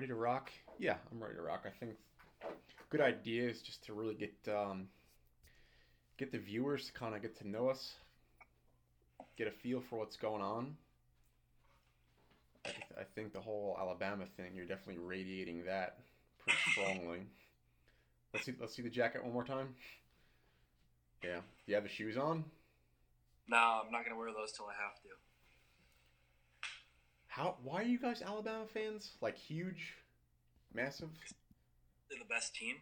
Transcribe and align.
Ready 0.00 0.08
to 0.08 0.14
rock? 0.14 0.50
Yeah, 0.78 0.94
I'm 1.12 1.22
ready 1.22 1.34
to 1.34 1.42
rock. 1.42 1.66
I 1.66 1.78
think 1.78 1.92
good 2.88 3.02
idea 3.02 3.46
is 3.46 3.60
just 3.60 3.84
to 3.84 3.92
really 3.92 4.14
get 4.14 4.32
um, 4.48 4.88
get 6.16 6.32
the 6.32 6.38
viewers 6.38 6.86
to 6.86 6.92
kind 6.94 7.14
of 7.14 7.20
get 7.20 7.36
to 7.40 7.46
know 7.46 7.68
us, 7.68 7.96
get 9.36 9.46
a 9.46 9.50
feel 9.50 9.82
for 9.90 9.98
what's 9.98 10.16
going 10.16 10.40
on. 10.40 10.74
I, 12.64 12.70
th- 12.70 12.82
I 12.98 13.02
think 13.14 13.34
the 13.34 13.40
whole 13.40 13.76
Alabama 13.78 14.24
thing, 14.38 14.52
you're 14.54 14.64
definitely 14.64 15.02
radiating 15.04 15.66
that 15.66 15.98
pretty 16.38 16.58
strongly. 16.70 17.26
let's 18.32 18.46
see. 18.46 18.54
Let's 18.58 18.74
see 18.74 18.80
the 18.80 18.88
jacket 18.88 19.22
one 19.22 19.34
more 19.34 19.44
time. 19.44 19.74
Yeah. 21.22 21.40
Do 21.40 21.42
you 21.66 21.74
have 21.74 21.84
the 21.84 21.90
shoes 21.90 22.16
on? 22.16 22.42
No, 23.48 23.82
I'm 23.84 23.92
not 23.92 24.04
gonna 24.04 24.16
wear 24.16 24.32
those 24.32 24.52
till 24.52 24.64
I 24.64 24.82
have 24.82 24.98
to. 25.02 25.29
How? 27.30 27.56
Why 27.62 27.80
are 27.82 27.84
you 27.86 27.98
guys 27.98 28.22
Alabama 28.22 28.64
fans? 28.66 29.12
Like 29.20 29.38
huge, 29.38 29.94
massive? 30.74 31.08
They're 32.08 32.18
the 32.18 32.24
best 32.28 32.54
team, 32.54 32.76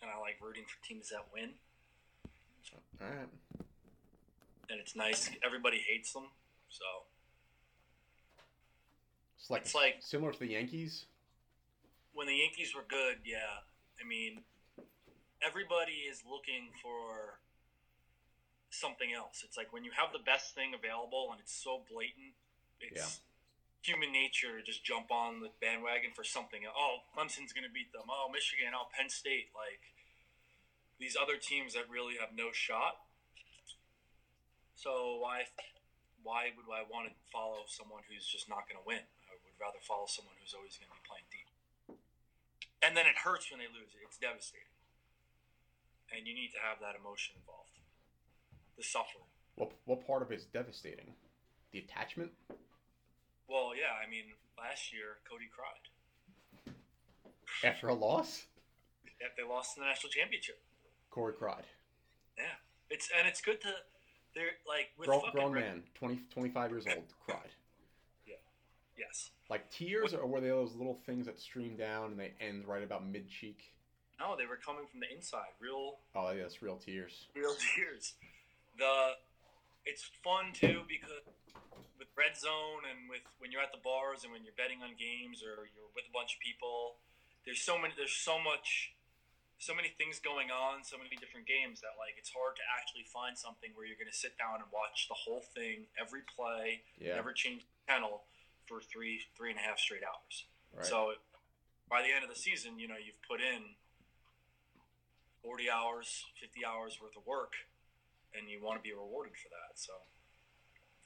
and 0.00 0.10
I 0.10 0.18
like 0.18 0.36
rooting 0.42 0.64
for 0.64 0.82
teams 0.86 1.10
that 1.10 1.26
win. 1.32 1.50
All 3.00 3.06
right. 3.06 3.28
And 4.70 4.80
it's 4.80 4.96
nice. 4.96 5.30
Everybody 5.44 5.76
hates 5.86 6.12
them, 6.14 6.24
so 6.70 6.84
It's 9.38 9.50
like, 9.50 9.62
It's 9.62 9.74
like- 9.74 9.96
similar 10.00 10.32
to 10.32 10.38
the 10.38 10.46
Yankees. 10.46 11.04
when 12.14 12.26
the 12.26 12.36
Yankees 12.36 12.74
were 12.74 12.82
good, 12.88 13.18
yeah. 13.26 13.60
I 14.00 14.04
mean, 14.04 14.42
everybody 15.42 16.08
is 16.08 16.24
looking 16.24 16.72
for 16.80 17.40
something 18.70 19.12
else. 19.12 19.42
It's 19.44 19.58
like 19.58 19.70
when 19.70 19.84
you 19.84 19.90
have 19.92 20.12
the 20.12 20.18
best 20.18 20.54
thing 20.54 20.72
available 20.72 21.28
and 21.30 21.40
it's 21.40 21.52
so 21.52 21.84
blatant, 21.90 22.32
it's 22.80 23.20
human 23.84 24.10
nature 24.10 24.64
just 24.64 24.80
jump 24.80 25.12
on 25.12 25.44
the 25.44 25.52
bandwagon 25.60 26.16
for 26.16 26.24
something. 26.24 26.64
Oh, 26.64 27.04
Clemson's 27.12 27.52
going 27.52 27.68
to 27.68 27.72
beat 27.72 27.92
them. 27.92 28.08
Oh, 28.08 28.32
Michigan. 28.32 28.72
Oh, 28.72 28.88
Penn 28.88 29.12
State. 29.12 29.52
Like 29.52 29.84
these 30.96 31.14
other 31.20 31.36
teams 31.36 31.76
that 31.76 31.92
really 31.92 32.16
have 32.16 32.32
no 32.32 32.48
shot. 32.48 33.04
So 34.74 35.20
why, 35.20 35.44
why 36.24 36.50
would 36.56 36.66
I 36.72 36.88
want 36.88 37.12
to 37.12 37.14
follow 37.28 37.68
someone 37.68 38.02
who's 38.08 38.24
just 38.24 38.48
not 38.48 38.64
going 38.64 38.80
to 38.80 38.86
win? 38.88 39.04
I 39.28 39.36
would 39.44 39.56
rather 39.60 39.78
follow 39.84 40.08
someone 40.08 40.34
who's 40.40 40.56
always 40.56 40.80
going 40.80 40.88
to 40.88 40.96
be 40.96 41.04
playing 41.04 41.28
deep. 41.28 41.48
And 42.80 42.96
then 42.96 43.04
it 43.04 43.20
hurts 43.20 43.52
when 43.52 43.60
they 43.60 43.68
lose. 43.68 43.92
It's 44.00 44.20
devastating. 44.20 44.72
And 46.12 46.26
you 46.26 46.34
need 46.34 46.52
to 46.56 46.60
have 46.60 46.80
that 46.80 46.96
emotion 46.96 47.36
involved. 47.36 47.80
The 48.76 48.84
suffering. 48.84 49.28
What 49.54 49.72
what 49.84 50.06
part 50.06 50.20
of 50.22 50.32
it 50.32 50.42
is 50.42 50.44
devastating? 50.44 51.14
The 51.72 51.78
attachment. 51.78 52.32
Well, 53.48 53.72
yeah, 53.76 53.92
I 54.04 54.08
mean, 54.08 54.24
last 54.58 54.92
year 54.92 55.18
Cody 55.28 55.46
cried. 55.52 56.74
After 57.62 57.88
a 57.88 57.94
loss, 57.94 58.44
If 59.20 59.36
they 59.36 59.42
lost 59.42 59.76
in 59.76 59.82
the 59.82 59.88
national 59.88 60.10
championship. 60.10 60.60
Corey 61.10 61.32
cried. 61.32 61.64
Yeah. 62.36 62.44
It's 62.90 63.08
and 63.16 63.26
it's 63.28 63.40
good 63.40 63.60
to 63.62 63.68
they're 64.34 64.58
like 64.66 64.90
with 64.98 65.08
Grown, 65.08 65.22
grown 65.32 65.54
man, 65.54 65.82
20, 65.94 66.20
25 66.30 66.70
years 66.70 66.84
old, 66.88 67.04
cried. 67.26 67.50
Yeah. 68.26 68.34
Yes. 68.98 69.30
Like 69.48 69.70
tears, 69.70 70.12
or 70.14 70.26
were 70.26 70.40
they 70.40 70.48
those 70.48 70.74
little 70.74 70.98
things 71.06 71.26
that 71.26 71.38
stream 71.40 71.76
down 71.76 72.10
and 72.10 72.18
they 72.18 72.32
end 72.40 72.66
right 72.66 72.82
about 72.82 73.06
mid 73.06 73.28
cheek? 73.28 73.72
No, 74.18 74.36
they 74.36 74.46
were 74.46 74.56
coming 74.56 74.86
from 74.90 75.00
the 75.00 75.14
inside. 75.14 75.52
Real 75.60 75.96
Oh, 76.14 76.30
yeah, 76.30 76.42
that's 76.42 76.62
real 76.62 76.76
tears. 76.76 77.26
real 77.34 77.54
tears. 77.76 78.14
The 78.78 79.12
it's 79.86 80.02
fun 80.22 80.52
too 80.52 80.82
because 80.88 81.12
red 82.14 82.38
zone 82.38 82.86
and 82.86 83.10
with 83.10 83.22
when 83.42 83.50
you're 83.50 83.62
at 83.62 83.74
the 83.74 83.82
bars 83.82 84.22
and 84.22 84.30
when 84.30 84.46
you're 84.46 84.56
betting 84.56 84.82
on 84.82 84.94
games 84.94 85.42
or 85.42 85.66
you're 85.74 85.90
with 85.94 86.06
a 86.06 86.14
bunch 86.14 86.38
of 86.38 86.40
people, 86.40 86.98
there's 87.44 87.60
so 87.60 87.74
many 87.78 87.92
there's 87.96 88.14
so 88.14 88.38
much 88.38 88.94
so 89.58 89.72
many 89.72 89.88
things 89.96 90.18
going 90.18 90.50
on, 90.50 90.82
so 90.82 90.98
many 90.98 91.14
different 91.16 91.46
games 91.46 91.80
that 91.80 91.94
like 91.98 92.18
it's 92.18 92.30
hard 92.30 92.54
to 92.58 92.64
actually 92.74 93.06
find 93.06 93.38
something 93.38 93.70
where 93.74 93.86
you're 93.86 93.98
gonna 93.98 94.14
sit 94.14 94.36
down 94.38 94.58
and 94.62 94.68
watch 94.74 95.06
the 95.08 95.14
whole 95.16 95.42
thing, 95.54 95.86
every 95.98 96.22
play, 96.26 96.82
Yeah, 96.98 97.14
never 97.18 97.32
change 97.32 97.62
the 97.62 97.74
channel 97.90 98.26
for 98.66 98.80
three 98.80 99.22
three 99.36 99.50
and 99.50 99.58
a 99.58 99.64
half 99.64 99.78
straight 99.78 100.02
hours. 100.02 100.46
right. 100.74 100.86
So 100.86 101.14
by 101.88 102.02
the 102.02 102.10
end 102.10 102.24
of 102.24 102.30
the 102.30 102.38
season, 102.38 102.78
you 102.78 102.88
know, 102.88 102.96
you've 102.98 103.20
put 103.28 103.40
in 103.40 103.76
40 105.42 105.68
hours, 105.70 106.24
50 106.40 106.64
hours 106.64 106.98
worth 107.00 107.16
of 107.16 107.26
work, 107.26 107.52
and 108.32 108.48
you 108.48 108.62
want 108.64 108.80
to 108.80 108.82
be 108.82 108.92
rewarded 108.96 109.36
for 109.36 109.48
that. 109.52 109.76
So 109.76 109.92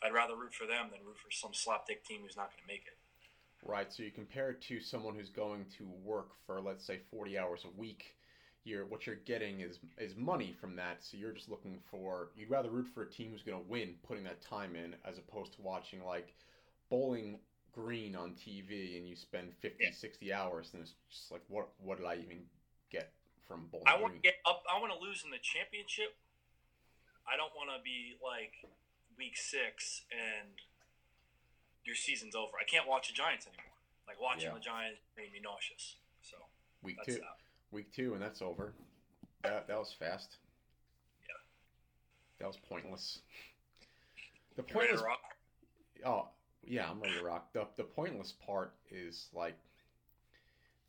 I'd 0.03 0.13
rather 0.15 0.37
root 0.37 0.55
for 0.55 0.67
them 0.67 0.89
than 0.91 1.01
root 1.05 1.19
for 1.19 1.31
some 1.31 1.53
slapdick 1.53 2.05
team 2.07 2.21
who's 2.23 2.37
not 2.37 2.51
going 2.51 2.63
to 2.63 2.67
make 2.73 2.87
it. 2.87 2.97
Right. 3.67 3.93
So 3.93 4.03
you 4.03 4.11
compare 4.13 4.51
it 4.51 4.61
to 4.63 4.81
someone 4.81 5.15
who's 5.17 5.31
going 5.31 5.67
to 5.79 5.89
work 6.05 6.29
for 6.47 6.61
let's 6.61 6.85
say 6.87 7.01
40 7.11 7.39
hours 7.39 7.65
a 7.65 7.81
week. 7.81 8.17
You're 8.65 8.85
what 8.87 9.07
you're 9.07 9.17
getting 9.17 9.61
is 9.61 9.79
is 9.99 10.15
money 10.17 10.55
from 10.61 10.77
that. 10.77 10.99
So 11.03 11.17
you're 11.17 11.33
just 11.33 11.49
looking 11.49 11.79
for 11.91 12.29
you'd 12.37 12.51
rather 12.51 12.71
root 12.71 12.87
for 12.95 13.03
a 13.03 13.11
team 13.11 13.31
who's 13.33 13.43
going 13.43 13.61
to 13.61 13.69
win 13.69 13.95
putting 14.07 14.25
that 14.25 14.41
time 14.43 14.77
in 14.77 14.95
as 15.05 15.19
opposed 15.19 15.55
to 15.55 15.63
watching 15.63 16.05
like 16.05 16.35
Bowling 16.91 17.41
Green 17.73 18.15
on 18.15 18.33
TV 18.33 18.97
and 18.99 19.09
you 19.09 19.17
spend 19.17 19.53
50 19.61 19.85
Yeah. 19.85 19.91
60 19.93 20.33
hours 20.33 20.71
and 20.73 20.83
it's 20.83 20.95
just 21.11 21.33
like 21.33 21.43
what 21.49 21.69
what 21.79 21.99
did 21.99 22.07
I 22.07 22.15
even 22.17 22.45
get 22.91 23.13
from 23.47 23.67
Bowling 23.73 23.87
I 23.89 24.01
want 24.01 24.15
to 24.15 24.21
get 24.21 24.37
up. 24.47 24.63
I 24.73 24.79
want 24.79 24.93
to 24.93 24.99
lose 24.99 25.23
in 25.25 25.31
the 25.31 25.39
championship. 25.43 26.15
I 27.27 27.37
don't 27.37 27.53
want 27.57 27.71
to 27.77 27.83
be 27.83 28.17
like 28.23 28.53
week 29.19 29.37
six 29.37 30.03
and 30.13 30.49
your 31.85 31.97
season's 31.97 32.35
over. 32.35 32.53
I 32.61 32.65
can't 32.65 32.87
watch 32.89 33.09
the 33.09 33.15
Giants 33.15 33.47
anymore. 33.47 33.65
Like 34.07 34.21
watching 34.21 34.49
Yeah. 34.49 34.55
the 34.55 34.61
Giants 34.61 35.01
made 35.17 35.33
me 35.33 35.41
nauseous. 35.43 35.97
So 36.23 36.37
Week 36.83 36.97
2. 37.05 37.15
that. 37.15 37.23
Week 37.73 37.93
2 37.93 38.15
and 38.15 38.23
that's 38.23 38.41
over. 38.41 38.73
That 39.43 39.67
that 39.69 39.79
was 39.79 39.93
fast. 39.93 40.37
Yeah. 41.29 41.35
That 42.39 42.47
was 42.47 42.57
pointless. 42.69 43.21
The 44.57 44.63
You 44.63 44.75
ready 44.75 44.93
to 44.93 44.95
pointless 44.99 45.03
rock? 45.03 45.21
Oh, 46.07 46.29
yeah, 46.65 46.91
I'm 46.91 47.01
ready 47.01 47.15
to 47.19 47.25
rock. 47.25 47.53
The 47.53 47.67
the 47.77 47.85
pointless 47.85 48.33
part 48.33 48.73
is 48.91 49.29
like 49.35 49.57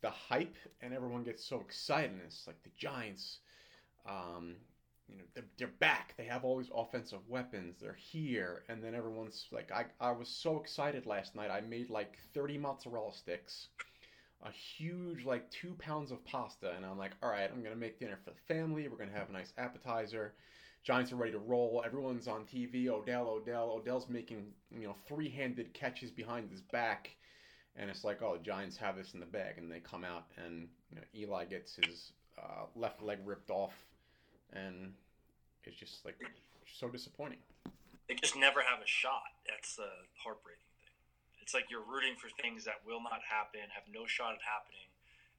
the 0.02 0.10
hype 0.10 0.56
and 0.80 0.94
everyone 0.94 1.24
gets 1.24 1.44
so 1.44 1.60
excited 1.60 2.12
and 2.12 2.22
it's 2.22 2.46
like 2.46 2.62
the 2.62 2.70
Giants 2.78 3.38
um 4.08 4.56
you 5.10 5.18
know 5.18 5.24
they're, 5.34 5.44
they're 5.58 5.68
back. 5.78 6.14
They 6.16 6.24
have 6.24 6.44
all 6.44 6.58
these 6.58 6.70
offensive 6.74 7.20
weapons. 7.28 7.76
They're 7.80 7.96
here 7.98 8.62
and 8.68 8.82
then 8.82 8.94
everyone's 8.94 9.46
like 9.52 9.70
I 9.72 9.86
I 10.00 10.12
was 10.12 10.28
so 10.28 10.58
excited 10.58 11.06
last 11.06 11.34
night. 11.34 11.50
I 11.50 11.60
made 11.60 11.90
like 11.90 12.16
30 12.34 12.58
mozzarella 12.58 13.12
sticks, 13.12 13.68
a 14.42 14.50
huge 14.50 15.24
like 15.24 15.50
2 15.50 15.74
pounds 15.78 16.10
of 16.10 16.24
pasta 16.24 16.72
and 16.76 16.84
I'm 16.84 16.98
like, 16.98 17.12
"All 17.22 17.30
right, 17.30 17.50
I'm 17.50 17.62
to 17.62 17.76
make 17.76 17.98
dinner 17.98 18.18
for 18.24 18.30
the 18.30 18.54
family. 18.54 18.88
We're 18.88 18.96
to 19.10 19.18
have 19.18 19.30
a 19.30 19.32
nice 19.32 19.52
appetizer." 19.58 20.34
Giants 20.82 21.12
are 21.12 21.16
ready 21.16 21.32
to 21.32 21.38
roll. 21.38 21.82
Everyone's 21.84 22.26
on 22.26 22.46
TV. 22.46 22.88
Odell, 22.88 23.28
Odell, 23.28 23.70
Odell's 23.70 24.08
making 24.08 24.46
you 24.70 24.86
know 24.86 24.96
three-handed 25.06 25.74
catches 25.74 26.10
behind 26.10 26.50
his 26.50 26.62
back, 26.62 27.10
and 27.76 27.90
it's 27.90 28.02
like, 28.02 28.22
oh, 28.22 28.38
the 28.38 28.42
Giants 28.42 28.78
have 28.78 28.96
this 28.96 29.12
in 29.12 29.20
the 29.20 29.26
bag, 29.26 29.58
and 29.58 29.70
they 29.70 29.80
come 29.80 30.04
out, 30.04 30.24
and 30.42 30.68
you 30.88 30.96
know 30.96 31.02
Eli 31.14 31.44
gets 31.44 31.76
his 31.76 32.12
uh, 32.42 32.64
left 32.74 33.02
leg 33.02 33.18
ripped 33.24 33.50
off, 33.50 33.74
and 34.52 34.94
it's 35.64 35.76
just 35.76 36.04
like 36.04 36.16
so 36.66 36.88
disappointing. 36.88 37.38
they 38.08 38.14
just 38.14 38.36
never 38.36 38.60
have 38.60 38.80
a 38.80 38.86
shot. 38.86 39.34
That's 39.48 39.76
the 39.76 39.90
heartbreaking 40.22 40.70
thing. 40.82 40.94
It's 41.42 41.54
like 41.54 41.70
you're 41.70 41.84
rooting 41.84 42.14
for 42.16 42.28
things 42.42 42.64
that 42.64 42.82
will 42.86 43.02
not 43.02 43.20
happen, 43.28 43.60
have 43.74 43.84
no 43.92 44.06
shot 44.06 44.34
at 44.34 44.42
happening, 44.42 44.88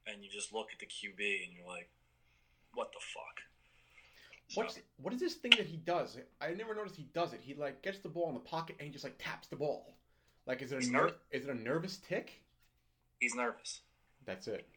and 0.08 0.24
you 0.24 0.30
just 0.30 0.54
look 0.54 0.68
at 0.74 0.80
the 0.80 0.86
QB 0.88 1.20
and 1.46 1.54
you're 1.56 1.68
like, 1.68 1.90
"What 2.74 2.92
the 2.92 3.00
fuck?" 3.02 3.42
What's 4.56 4.80
what 4.98 5.14
is 5.14 5.20
this 5.20 5.36
thing 5.36 5.52
that 5.58 5.68
he 5.68 5.78
does? 5.78 6.18
I 6.42 6.52
never 6.52 6.76
noticed 6.76 6.96
he 6.96 7.08
does 7.14 7.34
it. 7.34 7.40
He 7.42 7.54
like 7.54 7.82
gets 7.82 8.00
the 8.00 8.10
ball 8.10 8.28
in 8.28 8.34
the 8.34 8.42
pocket 8.42 8.76
and 8.80 8.86
he 8.86 8.92
just 8.92 9.04
like 9.04 9.16
taps 9.18 9.48
the 9.48 9.56
ball. 9.56 9.96
Like 10.46 10.62
is 10.62 10.72
it 10.72 10.84
a 10.84 10.92
ner- 10.92 11.16
is 11.32 11.46
it 11.46 11.50
a 11.50 11.56
nervous 11.56 11.98
tick? 11.98 12.42
he's 13.20 13.36
nervous. 13.36 13.82
That's 14.26 14.48
it. 14.48 14.68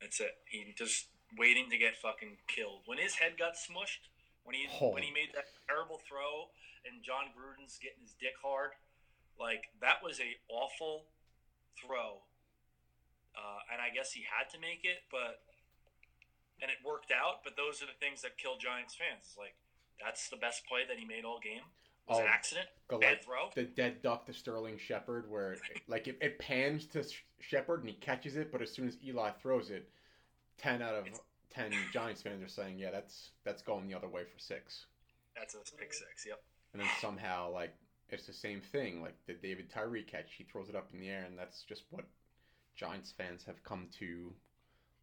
That's 0.00 0.20
it. 0.20 0.32
He 0.50 0.74
just 0.76 1.06
waiting 1.36 1.70
to 1.70 1.78
get 1.78 1.96
fucking 1.96 2.36
killed. 2.48 2.82
When 2.86 2.98
his 2.98 3.14
head 3.16 3.38
got 3.38 3.54
smushed, 3.54 4.08
when 4.44 4.54
he 4.54 4.66
Oh. 4.80 4.90
when 4.90 5.02
he 5.02 5.10
made 5.10 5.32
that 5.34 5.46
terrible 5.66 5.98
throw, 5.98 6.50
and 6.84 7.02
Jon 7.02 7.26
Gruden's 7.36 7.78
getting 7.78 8.00
his 8.02 8.14
dick 8.14 8.34
hard, 8.42 8.72
like 9.38 9.70
that 9.80 10.02
was 10.02 10.20
a 10.20 10.36
awful 10.48 11.06
throw. 11.80 12.22
Uh, 13.36 13.60
and 13.72 13.80
I 13.80 13.90
guess 13.94 14.12
he 14.12 14.22
had 14.22 14.50
to 14.50 14.58
make 14.58 14.84
it, 14.84 15.04
but 15.10 15.42
and 16.60 16.70
it 16.70 16.78
worked 16.84 17.12
out. 17.12 17.42
But 17.44 17.56
those 17.56 17.82
are 17.82 17.86
the 17.86 17.92
things 18.00 18.22
that 18.22 18.36
kill 18.38 18.56
Giants 18.58 18.94
fans. 18.94 19.22
It's 19.28 19.38
like 19.38 19.54
that's 20.02 20.28
the 20.28 20.36
best 20.36 20.66
play 20.66 20.84
that 20.88 20.98
he 20.98 21.04
made 21.04 21.24
all 21.24 21.38
game. 21.40 21.62
It 22.08 22.10
was 22.14 22.18
an 22.18 22.24
Oh, 22.26 22.28
accident, 22.28 22.68
Go 22.88 22.98
bad 22.98 23.12
like 23.18 23.24
throw. 23.24 23.50
the 23.54 23.62
dead 23.64 24.02
duck 24.02 24.26
to 24.26 24.32
Sterling 24.32 24.78
Shepard, 24.78 25.30
where 25.30 25.52
it, 25.52 25.60
like 25.86 26.08
it, 26.08 26.18
it 26.20 26.38
pans 26.40 26.86
to 26.86 27.04
Sh- 27.04 27.22
Shepard 27.38 27.80
and 27.80 27.88
he 27.90 27.94
catches 27.96 28.36
it, 28.36 28.50
but 28.50 28.60
as 28.62 28.72
soon 28.72 28.88
as 28.88 28.96
Eli 29.04 29.30
throws 29.32 29.70
it, 29.70 29.88
ten 30.60 30.82
out 30.82 30.94
of 30.94 31.06
It's- 31.06 31.20
ten 31.50 31.72
Giants 31.92 32.22
fans 32.22 32.42
are 32.42 32.48
saying, 32.48 32.78
yeah, 32.78 32.90
that's 32.90 33.30
that's 33.44 33.62
going 33.62 33.88
the 33.88 33.94
other 33.94 34.08
way 34.08 34.24
for 34.24 34.38
six. 34.38 34.86
That's 35.36 35.54
a 35.54 35.58
pick 35.76 35.92
six. 35.92 36.26
Yep. 36.26 36.42
And 36.72 36.82
then 36.82 36.88
somehow 37.00 37.50
like 37.52 37.74
it's 38.10 38.26
the 38.26 38.32
same 38.32 38.60
thing, 38.60 39.00
like 39.02 39.14
the 39.26 39.34
David 39.34 39.70
Tyree 39.70 40.02
catch, 40.02 40.34
he 40.36 40.44
throws 40.44 40.68
it 40.68 40.74
up 40.76 40.88
in 40.92 41.00
the 41.00 41.08
air, 41.08 41.24
and 41.24 41.38
that's 41.38 41.62
just 41.62 41.84
what 41.90 42.04
Giants 42.76 43.12
fans 43.16 43.44
have 43.44 43.62
come 43.64 43.88
to 43.98 44.32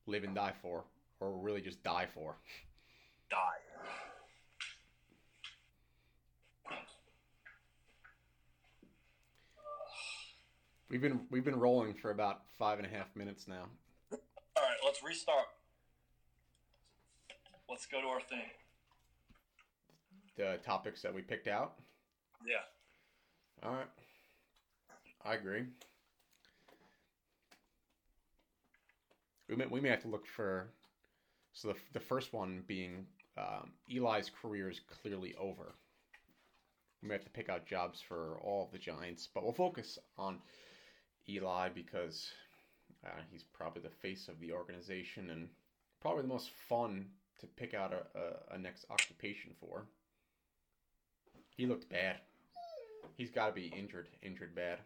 live 0.06 0.24
and 0.24 0.36
die 0.36 0.54
for, 0.62 0.83
or 1.19 1.38
really 1.38 1.62
just 1.62 1.81
die 1.83 2.07
for. 2.13 2.36
Die. 3.30 3.38
We've 10.89 11.01
been 11.01 11.19
we've 11.30 11.44
been 11.44 11.59
rolling 11.59 11.94
for 11.94 12.12
about 12.12 12.42
five 12.57 12.80
and 12.80 12.88
a 12.88 12.89
half 12.89 13.13
minutes 13.15 13.48
now. 13.48 13.65
Let's 14.87 15.03
restart. 15.03 15.47
Let's 17.69 17.85
go 17.85 17.99
to 17.99 18.07
our 18.07 18.21
thing. 18.21 18.45
The 20.37 20.59
topics 20.65 21.01
that 21.01 21.13
we 21.13 21.21
picked 21.21 21.49
out. 21.49 21.73
Yeah. 22.47 23.67
All 23.67 23.75
right. 23.75 23.89
I 25.25 25.33
agree. 25.33 25.63
We 29.49 29.57
may, 29.57 29.65
we 29.65 29.81
may 29.81 29.89
have 29.89 30.03
to 30.03 30.07
look 30.07 30.25
for. 30.25 30.69
So 31.51 31.67
the, 31.67 31.75
the 31.91 31.99
first 31.99 32.31
one 32.31 32.63
being 32.65 33.07
um, 33.37 33.71
Eli's 33.93 34.31
career 34.41 34.69
is 34.69 34.79
clearly 35.01 35.35
over. 35.37 35.75
We 37.01 37.09
may 37.09 37.15
have 37.15 37.25
to 37.25 37.29
pick 37.29 37.49
out 37.49 37.65
jobs 37.65 37.99
for 37.99 38.39
all 38.41 38.63
of 38.63 38.71
the 38.71 38.79
Giants, 38.79 39.27
but 39.33 39.43
we'll 39.43 39.51
focus 39.51 39.99
on 40.17 40.37
Eli 41.27 41.67
because 41.75 42.31
uh, 43.07 43.21
he's 43.31 43.44
probably 43.44 43.81
the 43.81 43.89
face 43.89 44.27
of 44.27 44.39
the 44.39 44.51
organization 44.51 45.30
and 45.30 45.50
probably 46.01 46.24
the 46.24 46.27
most 46.27 46.51
fun 46.69 47.06
to 47.39 47.48
pick 47.48 47.74
out 47.74 47.94
a, 47.94 48.19
a, 48.19 48.56
a 48.56 48.57
next 48.57 48.86
occupation 48.89 49.51
for. 49.59 49.86
He 51.56 51.65
looked 51.65 51.89
bad. 51.89 52.18
He's 53.15 53.31
got 53.31 53.48
to 53.48 53.54
be 53.54 53.74
injured, 53.75 54.09
injured 54.21 54.54
bad. 54.56 54.80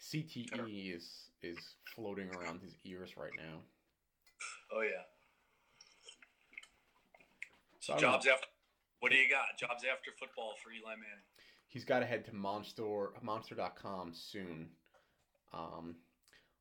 CTE 0.00 0.96
is 0.96 1.30
is 1.42 1.58
floating 1.94 2.28
around 2.34 2.60
his 2.60 2.76
ears 2.84 3.16
right 3.16 3.30
now. 3.36 3.58
Oh 4.72 4.80
yeah. 4.80 5.02
So 7.80 7.94
know. 7.94 8.00
Jobs 8.00 8.26
after. 8.26 8.46
What 9.00 9.12
do 9.12 9.18
you 9.18 9.28
got? 9.28 9.58
Jobs 9.58 9.84
after 9.84 10.10
football 10.18 10.54
for 10.62 10.70
Eli 10.70 10.94
Manning. 10.94 11.24
He's 11.66 11.84
got 11.84 12.00
to 12.00 12.06
head 12.06 12.24
to 12.26 12.34
Monster 12.34 13.10
Monster.com 13.22 14.12
soon. 14.14 14.68
Um, 15.52 15.96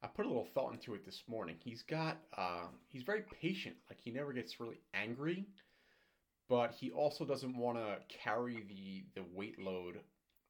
I 0.03 0.07
put 0.07 0.25
a 0.25 0.27
little 0.29 0.47
thought 0.53 0.73
into 0.73 0.93
it 0.95 1.05
this 1.05 1.23
morning. 1.27 1.55
He's 1.63 1.83
got 1.83 2.17
uh, 2.37 2.67
he's 2.87 3.03
very 3.03 3.23
patient. 3.41 3.75
Like 3.89 3.99
he 4.01 4.11
never 4.11 4.33
gets 4.33 4.59
really 4.59 4.79
angry, 4.93 5.45
but 6.49 6.71
he 6.71 6.91
also 6.91 7.25
doesn't 7.25 7.55
want 7.55 7.77
to 7.77 7.97
carry 8.23 8.63
the 8.67 9.05
the 9.15 9.25
weight 9.33 9.59
load 9.59 9.99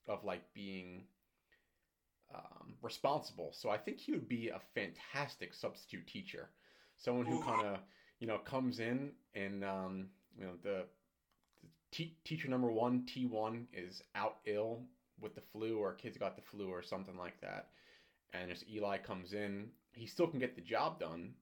of 0.07 0.23
like 0.23 0.41
being 0.53 1.03
um, 2.33 2.73
responsible. 2.81 3.51
So 3.53 3.69
I 3.69 3.77
think 3.77 3.97
he 3.99 4.11
would 4.13 4.27
be 4.29 4.49
a 4.49 4.61
fantastic 4.73 5.53
substitute 5.53 6.07
teacher. 6.07 6.49
Someone 6.97 7.25
who 7.25 7.41
kind 7.41 7.65
of 7.65 7.79
you 8.19 8.27
know 8.27 8.37
comes 8.37 8.79
in 8.79 9.11
and 9.35 9.63
um, 9.63 10.07
you 10.37 10.45
know 10.45 10.53
the 10.63 10.85
T- 11.91 12.15
teacher 12.23 12.47
number 12.47 12.71
one, 12.71 13.05
T1, 13.05 13.65
is 13.73 14.01
out 14.15 14.37
ill 14.45 14.83
with 15.19 15.35
the 15.35 15.41
flu, 15.51 15.77
or 15.77 15.93
kids 15.93 16.17
got 16.17 16.37
the 16.37 16.41
flu, 16.41 16.69
or 16.69 16.81
something 16.81 17.17
like 17.17 17.39
that. 17.41 17.67
And 18.33 18.51
as 18.51 18.63
Eli 18.69 18.97
comes 18.97 19.33
in. 19.33 19.69
He 19.93 20.07
still 20.07 20.27
can 20.27 20.39
get 20.39 20.55
the 20.55 20.61
job 20.61 20.99
done, 20.99 21.33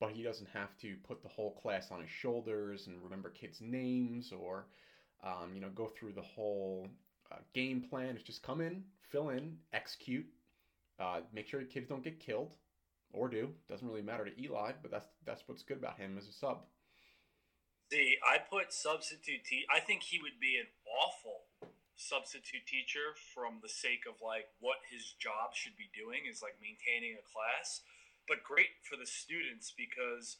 but 0.00 0.10
he 0.10 0.24
doesn't 0.24 0.48
have 0.52 0.76
to 0.78 0.96
put 1.06 1.22
the 1.22 1.28
whole 1.28 1.52
class 1.52 1.92
on 1.92 2.00
his 2.00 2.10
shoulders 2.10 2.88
and 2.88 3.02
remember 3.02 3.30
kids' 3.30 3.60
names 3.60 4.32
or, 4.32 4.66
um, 5.22 5.52
you 5.54 5.60
know, 5.60 5.70
go 5.70 5.86
through 5.86 6.12
the 6.12 6.22
whole 6.22 6.88
uh, 7.30 7.36
game 7.54 7.80
plan. 7.88 8.16
It's 8.16 8.24
just 8.24 8.42
come 8.42 8.60
in, 8.60 8.82
fill 9.10 9.30
in, 9.30 9.56
execute, 9.72 10.26
uh, 10.98 11.20
make 11.32 11.46
sure 11.46 11.60
the 11.60 11.66
kids 11.66 11.88
don't 11.88 12.02
get 12.02 12.18
killed 12.18 12.50
or 13.12 13.28
do. 13.28 13.50
Doesn't 13.68 13.86
really 13.86 14.02
matter 14.02 14.24
to 14.24 14.42
Eli, 14.42 14.72
but 14.82 14.90
that's 14.90 15.06
that's 15.24 15.42
what's 15.46 15.62
good 15.62 15.78
about 15.78 15.98
him 15.98 16.18
as 16.18 16.26
a 16.26 16.32
sub. 16.32 16.62
See, 17.92 18.16
I 18.26 18.38
put 18.38 18.72
substitute 18.72 19.44
te- 19.44 19.66
I 19.74 19.80
think 19.80 20.02
he 20.02 20.18
would 20.18 20.40
be 20.40 20.56
an 20.58 20.66
awful 20.88 21.44
substitute 22.02 22.66
teacher 22.66 23.14
from 23.34 23.62
the 23.62 23.70
sake 23.70 24.04
of 24.10 24.18
like 24.18 24.50
what 24.58 24.82
his 24.90 25.14
job 25.22 25.54
should 25.54 25.76
be 25.78 25.86
doing 25.94 26.26
is 26.26 26.42
like 26.42 26.58
maintaining 26.58 27.14
a 27.14 27.24
class, 27.24 27.82
but 28.26 28.42
great 28.42 28.82
for 28.82 28.98
the 28.98 29.06
students 29.06 29.70
because 29.70 30.36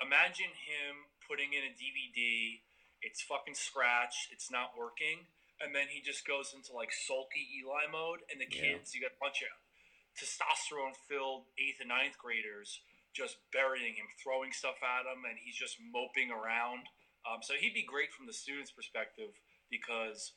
imagine 0.00 0.52
him 0.56 1.12
putting 1.28 1.52
in 1.52 1.64
a 1.68 1.72
DVD, 1.76 2.60
it's 3.04 3.20
fucking 3.22 3.56
scratched, 3.56 4.32
it's 4.32 4.50
not 4.50 4.76
working, 4.76 5.28
and 5.60 5.76
then 5.76 5.88
he 5.92 6.00
just 6.00 6.26
goes 6.26 6.52
into 6.56 6.72
like 6.72 6.92
sulky 6.92 7.44
Eli 7.60 7.88
mode, 7.92 8.24
and 8.32 8.40
the 8.40 8.48
Yeah. 8.48 8.76
kids, 8.76 8.94
you 8.94 9.00
got 9.00 9.12
a 9.16 9.20
bunch 9.20 9.42
of 9.44 9.52
testosterone 10.16 10.96
filled 11.08 11.44
eighth 11.58 11.80
and 11.80 11.88
ninth 11.92 12.16
graders 12.16 12.80
just 13.12 13.36
burying 13.52 13.96
him, 13.96 14.06
throwing 14.22 14.52
stuff 14.52 14.76
at 14.82 15.08
him, 15.08 15.24
and 15.24 15.38
he's 15.40 15.56
just 15.56 15.80
moping 15.80 16.30
around. 16.30 16.84
Um, 17.24 17.40
so 17.42 17.54
he'd 17.54 17.72
be 17.72 17.82
great 17.82 18.12
from 18.12 18.26
the 18.26 18.32
student's 18.32 18.70
perspective 18.70 19.32
because 19.70 20.32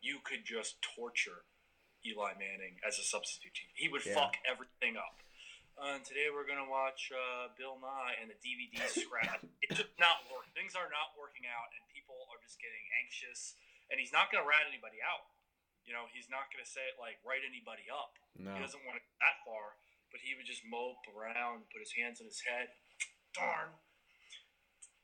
you 0.00 0.18
could 0.24 0.44
just 0.46 0.80
torture 0.82 1.44
Eli 2.06 2.34
Manning 2.38 2.78
as 2.86 2.98
a 2.98 3.04
substitute 3.04 3.54
teacher. 3.54 3.74
He 3.74 3.88
would 3.90 4.04
Yeah. 4.06 4.14
fuck 4.14 4.38
everything 4.46 4.96
up. 4.96 5.18
Uh, 5.78 5.94
and 5.94 6.04
today 6.04 6.26
we're 6.30 6.46
gonna 6.46 6.66
watch 6.66 7.10
uh, 7.14 7.48
Bill 7.54 7.78
Nye 7.78 8.14
and 8.22 8.30
the 8.30 8.38
DVD 8.42 8.78
scrap. 8.90 9.42
it's 9.62 9.78
just 9.78 9.94
not 9.98 10.26
working. 10.30 10.50
Things 10.54 10.74
are 10.74 10.90
not 10.90 11.14
working 11.18 11.46
out, 11.46 11.70
and 11.74 11.82
people 11.94 12.18
are 12.34 12.40
just 12.42 12.58
getting 12.58 12.82
anxious. 13.02 13.54
And 13.90 13.98
he's 13.98 14.10
not 14.12 14.30
gonna 14.30 14.46
rat 14.46 14.66
anybody 14.66 14.98
out. 15.02 15.26
You 15.86 15.94
know, 15.94 16.06
he's 16.12 16.26
not 16.28 16.50
gonna 16.52 16.66
say 16.66 16.82
it 16.90 16.98
like 16.98 17.18
write 17.22 17.46
anybody 17.46 17.86
up. 17.90 18.18
No. 18.34 18.54
He 18.54 18.60
doesn't 18.62 18.82
want 18.86 18.98
to 18.98 19.02
go 19.02 19.14
that 19.22 19.38
far, 19.46 19.78
but 20.10 20.20
he 20.20 20.34
would 20.34 20.46
just 20.46 20.62
mope 20.66 21.02
around, 21.10 21.66
put 21.70 21.78
his 21.82 21.94
hands 21.94 22.20
on 22.20 22.26
his 22.26 22.42
head. 22.42 22.74
Darn, 23.34 23.70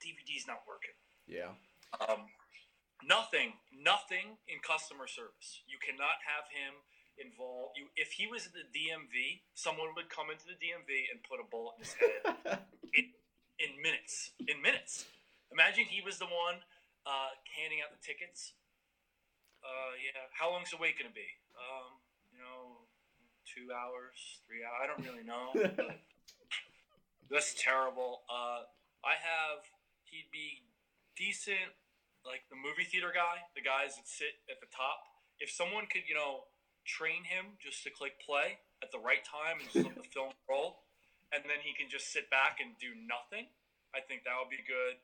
DVD's 0.02 0.46
not 0.46 0.62
working. 0.66 0.94
Yeah. 1.26 1.54
Um, 2.02 2.26
nothing, 3.06 3.54
nothing 3.70 4.40
in 4.48 4.58
customer 4.64 5.06
service. 5.06 5.62
You 5.68 5.76
cannot 5.78 6.24
have 6.24 6.48
him 6.50 6.80
involved. 7.20 7.78
You, 7.78 7.92
if 7.94 8.16
he 8.16 8.26
was 8.26 8.48
in 8.48 8.54
the 8.56 8.66
DMV, 8.72 9.44
someone 9.54 9.94
would 9.94 10.10
come 10.10 10.32
into 10.32 10.48
the 10.48 10.58
DMV 10.58 11.12
and 11.12 11.22
put 11.22 11.38
a 11.38 11.46
bullet 11.46 11.78
in 11.78 11.82
his 11.84 11.94
head 11.94 12.64
in, 12.96 13.14
in 13.60 13.70
minutes. 13.78 14.34
In 14.48 14.58
minutes. 14.58 15.06
Imagine 15.52 15.86
he 15.86 16.02
was 16.02 16.18
the 16.18 16.26
one 16.26 16.58
uh, 17.06 17.36
handing 17.54 17.84
out 17.84 17.94
the 17.94 18.02
tickets. 18.02 18.56
Uh, 19.62 19.94
yeah. 20.02 20.26
How 20.34 20.50
long's 20.50 20.72
the 20.74 20.80
wait 20.80 20.98
going 20.98 21.08
to 21.08 21.14
be? 21.14 21.28
Um, 21.54 22.02
you 22.34 22.42
know, 22.42 22.84
two 23.46 23.70
hours, 23.70 24.18
three 24.44 24.66
hours. 24.66 24.80
I 24.82 24.86
don't 24.90 25.02
really 25.06 25.24
know. 25.24 25.54
that's 27.30 27.54
terrible. 27.54 28.26
Uh, 28.26 28.66
I 29.06 29.14
have. 29.20 29.62
He'd 30.04 30.30
be 30.30 30.62
decent, 31.16 31.74
like 32.24 32.48
the 32.48 32.56
movie 32.56 32.88
theater 32.88 33.12
guy, 33.12 33.44
the 33.52 33.64
guys 33.64 33.96
that 34.00 34.08
sit 34.08 34.40
at 34.48 34.58
the 34.58 34.68
top. 34.72 35.04
If 35.38 35.52
someone 35.52 35.86
could, 35.86 36.08
you 36.08 36.16
know, 36.16 36.48
train 36.84 37.24
him 37.24 37.56
just 37.60 37.84
to 37.84 37.90
click 37.92 38.20
play 38.20 38.60
at 38.84 38.92
the 38.92 39.00
right 39.00 39.24
time 39.24 39.60
and 39.60 39.66
just 39.68 39.84
let 39.84 39.96
the 39.96 40.08
film 40.14 40.32
roll, 40.48 40.84
and 41.32 41.44
then 41.44 41.60
he 41.60 41.76
can 41.76 41.88
just 41.88 42.12
sit 42.12 42.28
back 42.32 42.60
and 42.60 42.76
do 42.80 42.96
nothing. 42.96 43.48
I 43.92 44.00
think 44.04 44.24
that 44.24 44.34
would 44.40 44.50
be 44.50 44.64
good. 44.64 44.98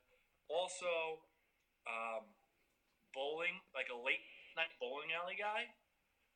Also, 0.49 1.23
um, 1.87 2.27
bowling, 3.15 3.61
like 3.71 3.87
a 3.93 3.97
late 3.97 4.25
night 4.59 4.73
bowling 4.81 5.15
alley 5.15 5.39
guy, 5.39 5.71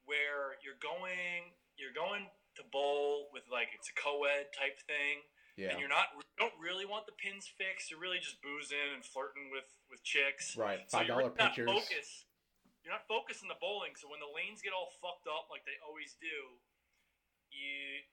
where 0.07 0.55
you're 0.63 0.79
going, 0.79 1.51
you're 1.75 1.95
going 1.95 2.31
to 2.55 2.63
bowl 2.71 3.27
with 3.35 3.43
like 3.51 3.75
it's 3.75 3.91
a 3.91 3.95
co-ed 3.97 4.53
type 4.55 4.79
thing, 4.87 5.25
Yeah. 5.55 5.71
and 5.71 5.79
you're 5.79 5.91
not 5.91 6.11
you 6.19 6.23
don't 6.35 6.55
really 6.59 6.83
want 6.83 7.07
the 7.07 7.15
pins 7.15 7.47
fixed. 7.47 7.87
You're 7.87 8.03
really 8.03 8.19
just 8.19 8.43
boozing 8.43 8.91
and 8.91 9.03
flirting 9.03 9.47
with 9.55 9.67
with 9.87 10.03
chicks. 10.03 10.55
Right. 10.59 10.83
So 10.87 10.99
Five 10.99 11.07
you're 11.07 11.15
dollar 11.15 11.31
really 11.31 11.39
not 11.39 11.55
pitchers. 11.55 11.71
focused. 11.71 12.27
You're 12.83 12.93
not 12.93 13.07
focused 13.07 13.41
on 13.41 13.49
the 13.49 13.57
bowling. 13.57 13.95
So 13.95 14.11
when 14.11 14.19
the 14.19 14.29
lanes 14.29 14.61
get 14.61 14.75
all 14.75 14.91
fucked 15.01 15.25
up 15.25 15.47
like 15.49 15.63
they 15.63 15.79
always 15.81 16.13
do, 16.19 16.59
you 17.49 18.03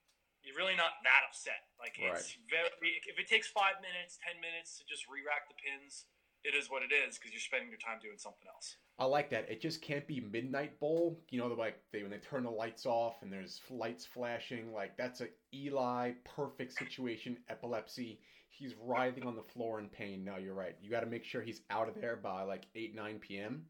you're 0.43 0.59
really 0.59 0.75
not 0.75 0.99
that 1.07 1.23
upset. 1.27 1.71
Like 1.79 1.99
it's 1.99 2.35
very 2.51 2.71
if 3.07 3.19
it 3.19 3.27
takes 3.27 3.51
five 3.51 3.79
minutes, 3.83 4.19
ten 4.23 4.39
minutes 4.43 4.79
to 4.79 4.83
just 4.87 5.07
re-rack 5.11 5.47
the 5.51 5.59
pins, 5.59 6.07
it 6.45 6.55
is 6.55 6.71
what 6.71 6.83
it 6.83 6.93
is 6.93 7.19
because 7.19 7.33
you're 7.33 7.41
spending 7.41 7.69
your 7.69 7.79
time 7.79 7.99
doing 8.03 8.19
something 8.19 8.47
else. 8.53 8.77
I 8.99 9.05
like 9.05 9.31
that. 9.31 9.51
It 9.51 9.61
just 9.61 9.81
can't 9.83 10.07
be 10.07 10.21
midnight 10.21 10.79
bowl. 10.81 11.21
You 11.31 11.39
know, 11.41 11.49
the 11.49 11.55
like 11.55 11.81
they 11.93 12.03
when 12.03 12.11
they 12.11 12.19
turn 12.19 12.45
the 12.45 12.51
lights 12.51 12.87
off 12.87 13.23
and 13.23 13.33
there's 13.33 13.61
lights 13.71 14.05
flashing. 14.07 14.73
Like 14.73 14.97
that's 14.97 15.21
a 15.21 15.29
Eli 15.55 16.13
perfect 16.25 16.73
situation. 16.75 17.37
Epilepsy. 17.49 18.21
He's 18.49 18.75
writhing 18.81 19.27
on 19.27 19.35
the 19.35 19.43
floor 19.43 19.81
in 19.81 19.89
pain. 19.89 20.25
No, 20.25 20.37
you're 20.37 20.55
right. 20.55 20.77
You 20.83 20.91
got 20.91 21.01
to 21.01 21.07
make 21.07 21.25
sure 21.25 21.43
he's 21.43 21.63
out 21.71 21.89
of 21.89 21.95
there 22.01 22.17
by 22.17 22.43
like 22.43 22.65
eight 22.75 22.95
nine 22.95 23.19
p.m. 23.19 23.65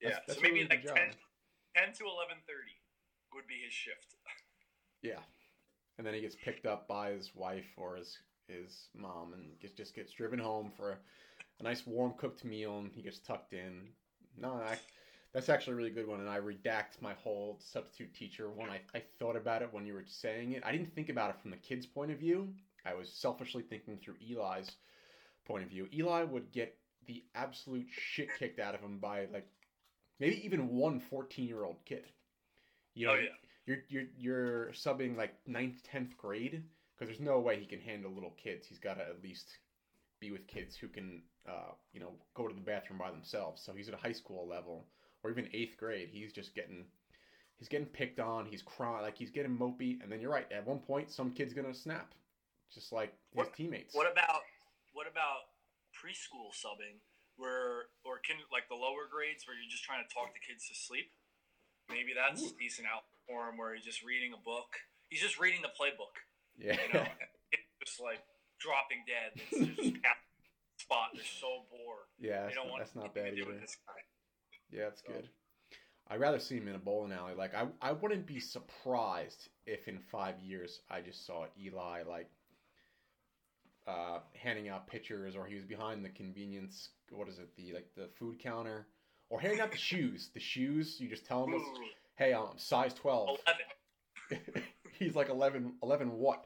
Yeah. 0.00 0.10
That's- 0.10 0.22
that's 0.28 0.38
so 0.38 0.42
maybe 0.42 0.54
really 0.60 0.68
like 0.68 0.82
good 0.82 0.94
10, 0.94 1.06
job. 1.08 1.16
10 1.76 1.92
to 1.94 2.04
eleven 2.04 2.36
thirty 2.46 2.78
would 3.34 3.46
be 3.46 3.60
his 3.64 3.72
shift. 3.72 4.14
Yeah, 5.02 5.20
and 5.98 6.06
then 6.06 6.14
he 6.14 6.22
gets 6.22 6.34
picked 6.34 6.64
up 6.64 6.88
by 6.88 7.10
his 7.10 7.32
wife 7.34 7.66
or 7.76 7.96
his 7.96 8.16
his 8.48 8.88
mom 8.94 9.34
and 9.34 9.58
gets, 9.60 9.74
just 9.74 9.94
gets 9.94 10.12
driven 10.12 10.38
home 10.38 10.72
for 10.76 10.98
a, 11.60 11.62
nice 11.62 11.86
warm 11.86 12.14
cooked 12.16 12.44
meal 12.44 12.78
and 12.78 12.90
he 12.92 13.02
gets 13.02 13.18
tucked 13.18 13.52
in. 13.52 13.88
No, 14.36 14.54
I, 14.54 14.76
That's 15.34 15.48
actually 15.48 15.74
a 15.74 15.76
really 15.76 15.90
good 15.90 16.06
one, 16.06 16.20
and 16.20 16.28
I 16.28 16.38
redact 16.38 17.00
my 17.00 17.14
whole 17.14 17.58
substitute 17.60 18.14
teacher 18.14 18.48
one. 18.48 18.70
I, 18.70 18.80
I 18.96 19.02
thought 19.18 19.36
about 19.36 19.62
it 19.62 19.68
when 19.72 19.84
you 19.84 19.94
were 19.94 20.04
saying 20.06 20.52
it. 20.52 20.62
I 20.64 20.70
didn't 20.70 20.94
think 20.94 21.08
about 21.08 21.30
it 21.30 21.40
from 21.42 21.50
the 21.50 21.56
kid's 21.56 21.86
point 21.86 22.12
of 22.12 22.18
view. 22.18 22.48
I 22.86 22.94
was 22.94 23.10
selfishly 23.10 23.62
thinking 23.62 23.98
through 23.98 24.14
Eli's 24.20 24.70
point 25.44 25.64
of 25.64 25.70
view. 25.70 25.88
Eli 25.92 26.22
would 26.22 26.52
get 26.52 26.76
the 27.06 27.24
absolute 27.34 27.86
shit 27.90 28.28
kicked 28.38 28.60
out 28.60 28.76
of 28.76 28.80
him 28.80 28.98
by 28.98 29.26
like 29.32 29.48
maybe 30.20 30.44
even 30.44 30.68
one 30.68 31.00
14 31.00 31.46
year 31.46 31.64
old 31.64 31.84
kid. 31.84 32.04
You 32.94 33.08
know, 33.08 33.14
oh 33.14 33.16
yeah. 33.16 33.28
you're 33.66 33.78
you're 33.88 34.08
you're 34.16 34.66
subbing 34.72 35.16
like 35.16 35.34
ninth, 35.46 35.82
tenth 35.82 36.16
grade 36.16 36.62
because 36.94 37.08
there's 37.08 37.20
no 37.26 37.40
way 37.40 37.58
he 37.58 37.66
can 37.66 37.80
handle 37.80 38.12
little 38.12 38.34
kids. 38.42 38.66
He's 38.68 38.78
got 38.78 38.94
to 38.94 39.02
at 39.02 39.22
least 39.22 39.58
be 40.24 40.32
with 40.32 40.46
kids 40.46 40.76
who 40.76 40.88
can, 40.88 41.22
uh, 41.48 41.72
you 41.92 42.00
know, 42.00 42.12
go 42.34 42.48
to 42.48 42.54
the 42.54 42.60
bathroom 42.60 42.98
by 42.98 43.10
themselves. 43.10 43.62
So 43.64 43.72
he's 43.72 43.88
at 43.88 43.94
a 43.94 43.98
high 43.98 44.12
school 44.12 44.46
level 44.48 44.86
or 45.22 45.30
even 45.30 45.48
eighth 45.52 45.76
grade. 45.76 46.08
He's 46.12 46.32
just 46.32 46.54
getting 46.54 46.84
he's 47.58 47.68
getting 47.68 47.86
picked 47.86 48.20
on. 48.20 48.46
He's 48.46 48.62
crying 48.62 49.02
like 49.02 49.16
he's 49.18 49.30
getting 49.30 49.56
mopey. 49.56 50.02
And 50.02 50.10
then 50.10 50.20
you're 50.20 50.30
right. 50.32 50.50
At 50.50 50.66
one 50.66 50.78
point, 50.78 51.10
some 51.10 51.30
kid's 51.32 51.52
gonna 51.52 51.74
snap, 51.74 52.14
just 52.72 52.92
like 52.92 53.12
his 53.30 53.36
What- 53.46 53.54
teammates. 53.54 53.94
What 53.94 54.10
about 54.10 54.42
what 54.92 55.06
about 55.06 55.50
preschool 55.92 56.52
subbing, 56.54 56.98
where 57.36 57.86
or 58.04 58.18
kin, 58.20 58.36
like 58.52 58.68
the 58.68 58.74
lower 58.76 59.06
grades 59.10 59.46
where 59.46 59.56
you're 59.56 59.70
just 59.70 59.84
trying 59.84 60.06
to 60.06 60.14
talk 60.14 60.32
the 60.32 60.40
kids 60.40 60.68
to 60.68 60.74
sleep? 60.74 61.10
Maybe 61.90 62.12
that's 62.16 62.42
Ooh. 62.42 62.56
decent 62.58 62.86
out 62.88 63.04
for 63.28 63.48
him, 63.48 63.58
where 63.58 63.74
he's 63.74 63.84
just 63.84 64.02
reading 64.02 64.32
a 64.32 64.38
book. 64.40 64.80
He's 65.10 65.20
just 65.20 65.38
reading 65.38 65.60
the 65.60 65.68
playbook. 65.68 66.16
yeah. 66.56 66.78
You 66.80 66.94
know, 66.94 67.06
it's 67.52 67.62
just 67.84 68.00
like 68.00 68.20
dropping 68.60 69.04
dead. 69.06 69.42
It's 69.50 69.76
just 69.76 69.96
spot. 70.78 71.08
They're 71.14 71.22
so 71.40 71.64
bored. 71.70 72.06
yeah. 72.18 72.42
That's, 72.44 72.56
not, 72.56 72.66
that's 72.78 72.94
not 72.96 73.14
bad 73.14 73.34
either. 73.38 73.52
Yeah, 74.70 74.84
that's 74.84 75.02
So- 75.06 75.12
good. 75.12 75.28
I'd 76.10 76.20
rather 76.20 76.38
see 76.38 76.56
him 76.58 76.68
in 76.68 76.74
a 76.74 76.78
bowling 76.78 77.12
alley. 77.12 77.32
Like 77.34 77.54
I, 77.54 77.66
I 77.80 77.92
wouldn't 77.92 78.26
be 78.26 78.38
surprised 78.38 79.48
if 79.66 79.88
in 79.88 79.98
five 79.98 80.38
years 80.38 80.80
I 80.90 81.00
just 81.00 81.24
saw 81.26 81.46
Eli 81.58 82.02
like 82.06 82.28
uh, 83.86 84.18
handing 84.34 84.68
out 84.68 84.86
pitchers, 84.86 85.34
or 85.34 85.46
he 85.46 85.54
was 85.54 85.64
behind 85.64 86.04
the 86.04 86.10
convenience. 86.10 86.90
What 87.10 87.28
is 87.28 87.38
it? 87.38 87.48
The 87.56 87.72
like 87.72 87.86
the 87.96 88.08
food 88.18 88.38
counter, 88.38 88.86
or 89.30 89.40
handing 89.40 89.60
out 89.60 89.72
the 89.72 89.78
shoes. 89.90 90.28
The 90.34 90.40
shoes. 90.40 90.96
You 91.00 91.08
just 91.08 91.24
tell 91.24 91.44
him, 91.46 91.54
"Hey, 92.16 92.34
I'm 92.34 92.58
size 92.58 92.92
12. 92.92 93.38
Eleven. 94.30 94.62
He's 94.98 95.14
like 95.16 95.30
11, 95.30 95.72
11 95.82 96.12
what? 96.12 96.44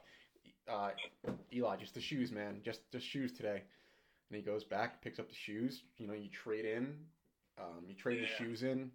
Uh, 0.71 0.91
Eli, 1.53 1.77
just 1.77 1.95
the 1.95 2.01
shoes, 2.01 2.31
man. 2.33 2.61
Just 2.65 2.81
just 2.93 3.07
shoes 3.07 3.33
today. 3.33 3.63
And 4.31 4.37
he 4.37 4.43
goes 4.43 4.65
back, 4.65 5.01
picks 5.03 5.19
up 5.19 5.29
the 5.29 5.35
shoes. 5.35 5.83
You 5.97 6.07
know, 6.07 6.13
you 6.15 6.29
trade 6.29 6.65
in. 6.67 6.95
Um, 7.59 7.85
you 7.89 7.95
trade 7.95 8.23
the 8.23 8.27
shoes 8.27 8.63
in. 8.63 8.91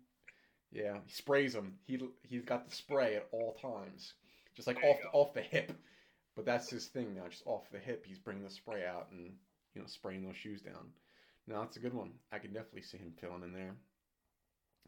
Yeah, 0.72 0.98
he 1.06 1.12
sprays 1.12 1.54
them. 1.54 1.76
He 1.86 2.00
he's 2.24 2.44
got 2.44 2.70
the 2.70 2.76
spray 2.76 3.16
at 3.16 3.28
all 3.32 3.54
times, 3.62 4.14
just 4.56 4.68
like 4.68 4.80
There 4.82 4.92
off 4.92 4.98
go. 5.04 5.10
off 5.20 5.34
the 5.34 5.42
hip. 5.42 5.72
But 6.36 6.46
that's 6.46 6.70
his 6.70 6.88
thing 6.88 7.14
now, 7.14 7.28
just 7.30 7.44
off 7.46 7.70
the 7.72 7.78
hip. 7.80 8.06
He's 8.08 8.18
bringing 8.18 8.44
the 8.44 8.50
spray 8.50 8.86
out 8.86 9.08
and 9.12 9.34
you 9.76 9.82
know 9.82 9.88
spraying 9.88 10.24
those 10.26 10.36
shoes 10.38 10.62
down. 10.62 10.92
No, 11.48 11.60
that's 11.62 11.78
a 11.78 11.82
good 11.82 11.94
one. 11.94 12.12
I 12.32 12.40
can 12.40 12.54
definitely 12.54 12.84
see 12.84 12.98
him 12.98 13.14
filling 13.20 13.44
in 13.44 13.54
there. 13.54 13.76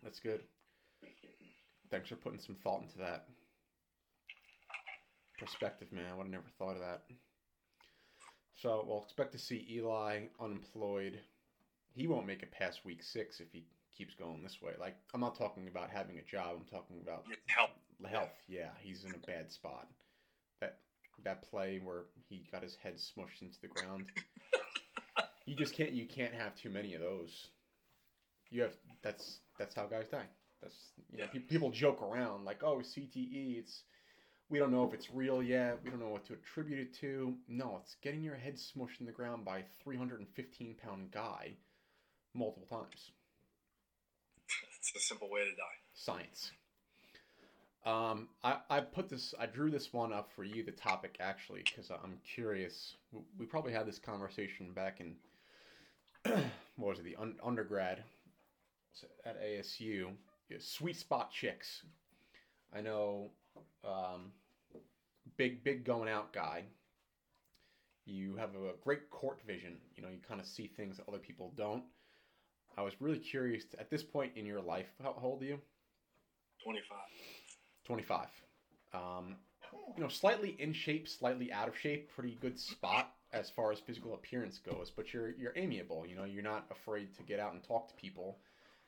That's 0.03 0.19
good. 0.19 0.41
Thanks 1.91 2.09
for 2.09 2.15
putting 2.15 2.39
some 2.39 2.55
thought 2.55 2.81
into 2.81 2.97
that. 2.99 3.25
Perspective, 5.39 5.91
man. 5.91 6.05
I 6.11 6.15
would 6.15 6.23
have 6.23 6.31
never 6.31 6.49
thought 6.57 6.75
of 6.75 6.79
that. 6.81 7.01
So 8.55 8.83
we'll 8.87 9.03
expect 9.03 9.33
to 9.33 9.37
see 9.37 9.67
Eli 9.69 10.27
unemployed. 10.39 11.19
He 11.93 12.07
won't 12.07 12.25
make 12.27 12.41
it 12.41 12.51
past 12.51 12.85
week 12.85 13.03
six 13.03 13.39
if 13.39 13.47
he 13.51 13.65
keeps 13.97 14.15
going 14.15 14.41
this 14.43 14.61
way. 14.61 14.73
Like 14.79 14.95
I'm 15.13 15.21
not 15.21 15.37
talking 15.37 15.67
about 15.67 15.89
having 15.89 16.17
a 16.19 16.23
job. 16.23 16.57
I'm 16.59 16.65
talking 16.65 16.97
about 17.01 17.25
health. 17.47 17.71
health. 18.09 18.29
Yeah, 18.47 18.69
he's 18.81 19.03
in 19.03 19.11
a 19.11 19.27
bad 19.27 19.51
spot. 19.51 19.87
That 20.61 20.77
that 21.23 21.49
play 21.49 21.81
where 21.83 22.03
he 22.29 22.47
got 22.51 22.63
his 22.63 22.75
head 22.81 22.95
smushed 22.95 23.41
into 23.41 23.59
the 23.61 23.67
ground. 23.67 24.05
you 25.45 25.55
just 25.55 25.73
can't. 25.75 25.91
You 25.91 26.05
can't 26.07 26.33
have 26.33 26.55
too 26.55 26.69
many 26.69 26.93
of 26.93 27.01
those. 27.01 27.47
You 28.51 28.61
have. 28.63 28.73
That's 29.03 29.39
that's 29.59 29.75
how 29.75 29.85
guys 29.87 30.07
die. 30.09 30.27
That's 30.61 30.75
you 31.11 31.17
know 31.19 31.25
Yeah. 31.33 31.41
people 31.49 31.71
joke 31.71 32.01
around 32.01 32.45
like 32.45 32.63
oh 32.63 32.77
CTE. 32.77 33.59
It's 33.59 33.83
we 34.49 34.59
don't 34.59 34.71
know 34.71 34.85
if 34.87 34.93
it's 34.93 35.09
real 35.11 35.41
yet. 35.41 35.79
We 35.83 35.89
don't 35.89 35.99
know 35.99 36.09
what 36.09 36.25
to 36.27 36.33
attribute 36.33 36.79
it 36.79 36.93
to. 36.99 37.35
No, 37.47 37.79
it's 37.81 37.95
getting 38.01 38.21
your 38.23 38.35
head 38.35 38.55
smushed 38.55 38.99
in 38.99 39.05
the 39.05 39.11
ground 39.11 39.43
by 39.45 39.59
a 39.59 39.63
315 39.83 40.75
pound 40.83 41.11
guy 41.11 41.53
multiple 42.33 42.67
times. 42.69 43.11
It's 44.79 44.95
a 44.95 44.99
simple 45.07 45.29
way 45.31 45.41
to 45.41 45.51
die. 45.51 45.79
science. 45.93 46.51
Um, 47.85 48.29
I, 48.43 48.57
I 48.69 48.79
put 48.81 49.09
this, 49.09 49.33
I 49.39 49.45
drew 49.45 49.69
this 49.69 49.93
one 49.93 50.11
up 50.11 50.29
for 50.35 50.43
you, 50.43 50.63
the 50.63 50.71
topic 50.71 51.17
actually, 51.19 51.63
because 51.63 51.89
I'm 51.91 52.17
curious. 52.35 52.95
We- 53.37 53.45
probably 53.45 53.73
had 53.73 53.87
this 53.87 53.99
conversation 53.99 54.73
back 54.73 54.99
in, 55.01 55.15
what 56.77 56.89
was 56.89 56.99
it, 56.99 57.05
the 57.05 57.15
un- 57.15 57.35
undergrad 57.43 58.03
at 59.25 59.41
ASU. 59.41 60.11
Yeah, 60.49 60.57
Sweet 60.59 60.97
spot 60.97 61.31
chicks. 61.31 61.83
I 62.75 62.81
know, 62.81 63.29
um, 63.83 64.31
big, 65.37 65.63
big 65.63 65.83
going 65.83 66.09
out 66.09 66.33
guy. 66.33 66.63
You 68.05 68.35
have 68.37 68.49
a 68.51 68.73
great 68.83 69.09
court 69.09 69.39
vision. 69.47 69.77
You 69.95 70.03
know, 70.03 70.09
you 70.09 70.19
kind 70.27 70.39
of 70.39 70.45
see 70.45 70.67
things 70.67 70.97
that 70.97 71.07
other 71.07 71.17
people 71.17 71.53
don't. 71.57 71.83
I 72.77 72.81
was 72.81 72.93
really 72.99 73.19
curious 73.19 73.63
at 73.79 73.89
this 73.89 74.03
point 74.03 74.33
in 74.35 74.45
your 74.45 74.61
life. 74.61 74.87
How 75.01 75.15
old 75.21 75.41
are 75.41 75.45
you? 75.45 75.59
Twenty-five. 76.63 76.97
25. 77.85 78.27
Um, 78.93 79.35
you 79.95 80.03
know, 80.03 80.09
slightly 80.09 80.55
in 80.59 80.73
shape, 80.73 81.07
slightly 81.07 81.51
out 81.51 81.67
of 81.67 81.77
shape, 81.77 82.11
pretty 82.13 82.37
good 82.41 82.59
spot 82.59 83.13
as 83.33 83.49
far 83.49 83.71
as 83.71 83.79
physical 83.79 84.13
appearance 84.13 84.59
goes, 84.59 84.91
but 84.95 85.13
you're 85.13 85.31
you're 85.35 85.53
amiable, 85.55 86.05
you 86.07 86.15
know, 86.15 86.23
you're 86.23 86.43
not 86.43 86.65
afraid 86.71 87.13
to 87.15 87.23
get 87.23 87.39
out 87.39 87.53
and 87.53 87.63
talk 87.63 87.89
to 87.89 87.95
people. 87.95 88.37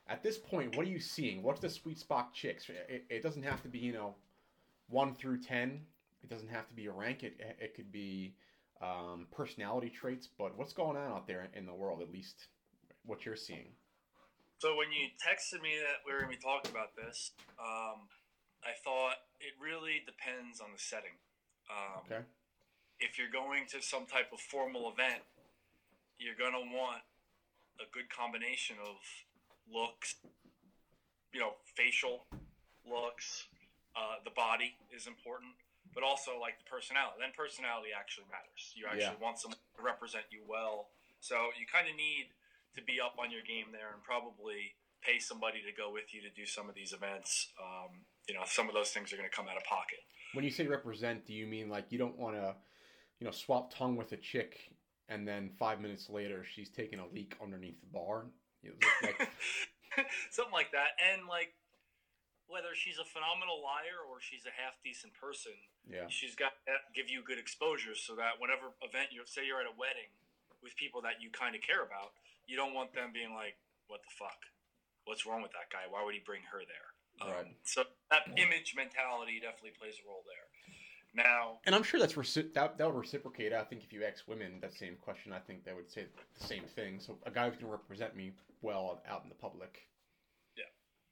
At 0.08 0.22
this 0.22 0.38
point, 0.38 0.74
what 0.76 0.86
are 0.86 0.90
you 0.90 1.00
seeing? 1.00 1.42
What's 1.42 1.60
the 1.60 1.68
sweet 1.68 1.98
spot 1.98 2.32
chicks? 2.32 2.68
It, 2.88 3.04
it 3.10 3.22
doesn't 3.22 3.42
have 3.42 3.62
to 3.62 3.68
be, 3.68 3.78
you 3.78 3.92
know, 3.92 4.14
1 4.88 5.14
through 5.14 5.40
10. 5.42 5.80
It 6.22 6.30
doesn't 6.30 6.48
have 6.48 6.68
to 6.68 6.74
be 6.74 6.86
a 6.86 6.92
rank. 6.92 7.22
It 7.22 7.36
it 7.60 7.74
could 7.74 7.92
be 7.92 8.34
um, 8.80 9.26
personality 9.30 9.90
traits, 9.90 10.28
but 10.38 10.56
what's 10.56 10.72
going 10.72 10.96
on 10.96 11.10
out 11.10 11.26
there 11.26 11.48
in 11.54 11.66
the 11.66 11.74
world 11.74 12.00
at 12.02 12.10
least 12.12 12.46
what 13.04 13.24
you're 13.24 13.36
seeing? 13.36 13.72
So 14.58 14.76
when 14.76 14.90
you 14.90 15.08
texted 15.22 15.62
me 15.62 15.78
that 15.78 16.02
we 16.04 16.12
were 16.12 16.20
going 16.20 16.32
to 16.32 16.36
be 16.36 16.42
talking 16.42 16.70
about 16.72 16.96
this, 16.96 17.30
um, 17.60 18.10
I 18.64 18.74
thought 18.82 19.14
it 19.40 19.54
really 19.62 20.02
depends 20.04 20.60
on 20.60 20.68
the 20.72 20.78
setting. 20.78 21.14
Um, 21.70 22.02
Okay. 22.06 22.24
If 23.00 23.16
you're 23.16 23.30
going 23.30 23.66
to 23.70 23.80
some 23.80 24.06
type 24.06 24.32
of 24.32 24.40
formal 24.40 24.90
event, 24.90 25.22
you're 26.18 26.34
going 26.34 26.52
to 26.52 26.66
want 26.74 27.02
a 27.78 27.86
good 27.94 28.10
combination 28.10 28.74
of 28.82 28.96
looks, 29.72 30.16
you 31.32 31.38
know, 31.38 31.52
facial 31.76 32.26
looks. 32.84 33.46
Uh, 33.98 34.22
the 34.22 34.30
body 34.30 34.78
is 34.94 35.08
important, 35.10 35.50
but 35.92 36.04
also 36.04 36.38
like 36.38 36.54
the 36.62 36.68
personality. 36.70 37.18
Then 37.18 37.34
personality 37.34 37.90
actually 37.90 38.30
matters. 38.30 38.70
You 38.78 38.86
actually 38.86 39.18
Yeah. 39.18 39.26
want 39.26 39.40
someone 39.40 39.58
to 39.74 39.82
represent 39.82 40.24
you 40.30 40.44
well. 40.46 40.90
So 41.18 41.50
you 41.58 41.66
kind 41.66 41.88
of 41.88 41.96
need 41.96 42.30
to 42.76 42.82
be 42.82 43.00
up 43.00 43.18
on 43.18 43.32
your 43.32 43.42
game 43.42 43.72
there 43.72 43.90
and 43.92 44.02
probably 44.04 44.76
pay 45.02 45.18
somebody 45.18 45.62
to 45.62 45.72
go 45.72 45.90
with 45.90 46.14
you 46.14 46.22
to 46.22 46.30
do 46.30 46.46
some 46.46 46.68
of 46.68 46.76
these 46.76 46.92
events. 46.92 47.52
Um, 47.60 48.06
you 48.28 48.34
know, 48.34 48.44
some 48.46 48.68
of 48.68 48.74
those 48.74 48.90
things 48.90 49.12
are 49.12 49.16
going 49.16 49.28
to 49.28 49.34
come 49.34 49.48
out 49.48 49.56
of 49.56 49.64
pocket. 49.64 49.98
When 50.32 50.44
you 50.44 50.50
say 50.50 50.66
represent, 50.66 51.26
do 51.26 51.32
you 51.34 51.46
mean 51.46 51.68
like 51.68 51.90
you 51.90 51.98
don't 51.98 52.16
want 52.16 52.36
to, 52.36 52.54
you 53.18 53.24
know, 53.24 53.32
swap 53.32 53.74
tongue 53.74 53.96
with 53.96 54.12
a 54.12 54.16
chick 54.16 54.70
and 55.08 55.26
then 55.26 55.50
five 55.58 55.80
minutes 55.80 56.08
later 56.08 56.44
she's 56.44 56.68
taking 56.68 57.00
a 57.00 57.06
leak 57.08 57.34
underneath 57.42 57.80
the 57.80 57.86
bar? 57.86 58.26
Like, 59.02 59.28
something 60.30 60.52
like 60.52 60.72
that. 60.72 60.88
And 61.12 61.26
like 61.26 61.54
whether 62.48 62.72
she's 62.72 62.96
a 62.96 63.04
phenomenal 63.04 63.60
liar 63.60 64.00
or 64.08 64.18
she's 64.18 64.48
a 64.48 64.54
half 64.56 64.80
decent 64.80 65.12
person, 65.14 65.54
yeah, 65.84 66.08
she's 66.08 66.34
got 66.34 66.56
to 66.64 66.80
give 66.96 67.12
you 67.12 67.20
good 67.22 67.38
exposure 67.38 67.94
so 67.94 68.16
that 68.16 68.40
whenever 68.40 68.72
event 68.80 69.12
you 69.12 69.22
say 69.28 69.44
you're 69.44 69.60
at 69.60 69.68
a 69.68 69.76
wedding 69.76 70.08
with 70.64 70.74
people 70.74 71.04
that 71.04 71.20
you 71.20 71.28
kind 71.30 71.54
of 71.54 71.62
care 71.62 71.84
about, 71.84 72.16
you 72.48 72.56
don't 72.56 72.72
want 72.72 72.96
them 72.96 73.12
being 73.12 73.36
like, 73.36 73.60
"What 73.86 74.00
the 74.02 74.12
fuck? 74.16 74.40
What's 75.04 75.24
wrong 75.28 75.44
with 75.44 75.52
that 75.52 75.68
guy? 75.70 75.86
Why 75.86 76.02
would 76.02 76.16
he 76.16 76.24
bring 76.24 76.42
her 76.50 76.64
there?" 76.64 76.88
Right. 77.20 77.46
Um, 77.46 77.54
so 77.62 77.84
that 78.10 78.26
image 78.36 78.74
mentality 78.76 79.40
definitely 79.40 79.76
plays 79.78 79.94
a 80.00 80.08
role 80.08 80.24
there. 80.26 80.48
Now, 81.14 81.58
and 81.64 81.74
I'm 81.74 81.82
sure 81.82 81.98
that's 81.98 82.14
reci- 82.14 82.52
that 82.54 82.78
that 82.78 82.86
would 82.86 82.98
reciprocate. 82.98 83.52
I 83.52 83.64
think 83.64 83.82
if 83.82 83.92
you 83.92 84.04
ask 84.04 84.26
women 84.28 84.60
that 84.60 84.74
same 84.74 84.96
question, 85.00 85.32
I 85.32 85.38
think 85.38 85.64
they 85.64 85.72
would 85.72 85.90
say 85.90 86.06
the 86.38 86.46
same 86.46 86.64
thing. 86.64 87.00
So 87.00 87.18
a 87.24 87.30
guy 87.30 87.50
who 87.50 87.56
can 87.56 87.68
represent 87.68 88.14
me 88.14 88.32
well 88.62 89.00
out 89.08 89.22
in 89.22 89.28
the 89.28 89.34
public. 89.34 89.88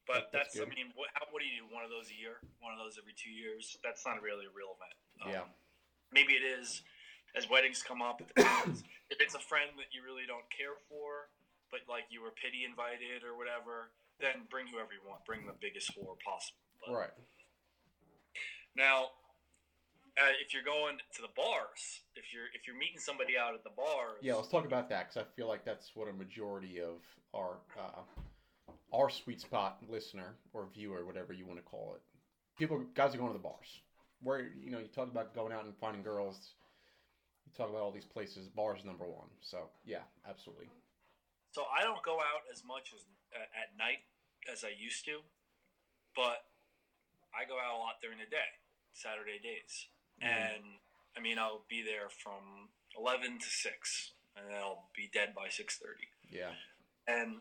But 0.06 0.30
that's 0.32 0.54
that's, 0.54 0.66
I 0.66 0.70
mean, 0.70 0.94
what, 0.94 1.10
how, 1.14 1.26
what 1.30 1.42
do 1.42 1.46
you 1.46 1.62
do? 1.62 1.66
One 1.74 1.82
of 1.82 1.90
those 1.90 2.08
a 2.10 2.16
year? 2.16 2.38
One 2.62 2.72
of 2.72 2.78
those 2.78 2.96
every 2.96 3.14
two 3.18 3.30
years? 3.30 3.76
That's 3.82 4.06
not 4.06 4.22
really 4.22 4.46
a 4.46 4.54
real 4.54 4.74
event. 4.78 4.96
Um, 5.22 5.30
Yeah. 5.30 5.46
Maybe 6.14 6.38
it 6.38 6.46
is 6.46 6.82
as 7.34 7.50
weddings 7.50 7.82
come 7.82 8.00
up. 8.00 8.22
If 9.06 9.22
it's 9.22 9.38
a 9.38 9.44
friend 9.46 9.70
that 9.78 9.94
you 9.94 10.02
really 10.02 10.26
don't 10.26 10.50
care 10.50 10.74
for, 10.90 11.30
but 11.70 11.86
like 11.86 12.10
you 12.10 12.18
were 12.18 12.34
pity 12.34 12.66
invited 12.66 13.22
or 13.22 13.38
whatever, 13.38 13.94
then 14.18 14.50
bring 14.50 14.66
whoever 14.66 14.90
you 14.90 14.98
want. 15.06 15.22
Bring 15.22 15.46
the 15.46 15.54
biggest 15.54 15.94
whore 15.94 16.18
possible. 16.26 16.58
But 16.82 16.90
Right. 16.90 17.14
Now, 18.74 19.14
uh, 20.18 20.34
if 20.42 20.52
you're 20.52 20.66
going 20.66 20.98
to 21.14 21.22
the 21.22 21.30
bars, 21.36 22.02
if 22.16 22.32
you're 22.32 22.50
if 22.54 22.66
you're 22.66 22.76
meeting 22.76 22.98
somebody 22.98 23.38
out 23.38 23.54
at 23.54 23.62
the 23.62 23.70
bars, 23.76 24.18
Yeah, 24.22 24.34
let's 24.34 24.48
talk 24.48 24.64
about 24.64 24.88
that 24.88 25.08
because 25.08 25.22
I 25.22 25.36
feel 25.36 25.46
like 25.46 25.64
that's 25.64 25.94
what 25.94 26.08
a 26.08 26.12
majority 26.12 26.80
of 26.80 26.98
our 27.34 27.58
uh, 27.78 28.02
our 28.96 29.10
sweet 29.10 29.40
spot 29.40 29.78
listener 29.88 30.34
or 30.52 30.66
viewer, 30.72 31.04
whatever 31.04 31.32
you 31.32 31.46
want 31.46 31.58
to 31.58 31.64
call 31.64 31.94
it, 31.96 32.02
people 32.58 32.82
guys 32.94 33.14
are 33.14 33.18
going 33.18 33.32
to 33.32 33.36
the 33.38 33.42
bars. 33.42 33.80
Where 34.22 34.40
you 34.62 34.70
know 34.70 34.78
you 34.78 34.88
talk 34.88 35.10
about 35.10 35.34
going 35.34 35.52
out 35.52 35.64
and 35.64 35.74
finding 35.76 36.02
girls, 36.02 36.54
you 37.44 37.52
talk 37.56 37.68
about 37.68 37.82
all 37.82 37.92
these 37.92 38.06
places. 38.06 38.48
Bars 38.48 38.84
number 38.84 39.04
one. 39.04 39.28
So 39.42 39.68
yeah, 39.84 40.04
absolutely. 40.28 40.68
So 41.52 41.64
I 41.78 41.82
don't 41.84 42.02
go 42.02 42.16
out 42.16 42.42
as 42.52 42.62
much 42.64 42.92
as 42.94 43.02
uh, 43.34 43.44
at 43.60 43.76
night 43.78 44.00
as 44.50 44.64
I 44.64 44.72
used 44.78 45.04
to, 45.04 45.18
but 46.14 46.44
I 47.36 47.44
go 47.46 47.56
out 47.60 47.76
a 47.76 47.78
lot 47.78 48.00
during 48.00 48.18
the 48.18 48.30
day, 48.30 48.50
Saturday 48.94 49.38
days, 49.42 49.88
Mhm. 50.22 50.26
and 50.32 50.64
I 51.16 51.20
mean 51.20 51.38
I'll 51.38 51.64
be 51.68 51.82
there 51.82 52.08
from 52.08 52.70
eleven 52.96 53.38
to 53.38 53.46
six, 53.46 54.12
and 54.34 54.48
then 54.48 54.56
I'll 54.56 54.88
be 54.96 55.08
dead 55.12 55.34
by 55.34 55.48
six 55.50 55.76
thirty. 55.76 56.08
Yeah. 56.30 56.54
And 57.06 57.40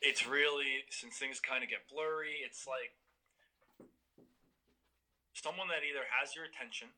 it's 0.00 0.26
really 0.26 0.84
since 0.90 1.16
things 1.16 1.40
kind 1.40 1.62
of 1.62 1.68
get 1.68 1.88
blurry, 1.88 2.40
it's 2.44 2.66
like 2.66 2.92
someone 5.36 5.68
that 5.72 5.80
either 5.86 6.04
has 6.20 6.36
your 6.36 6.44
attention 6.44 6.92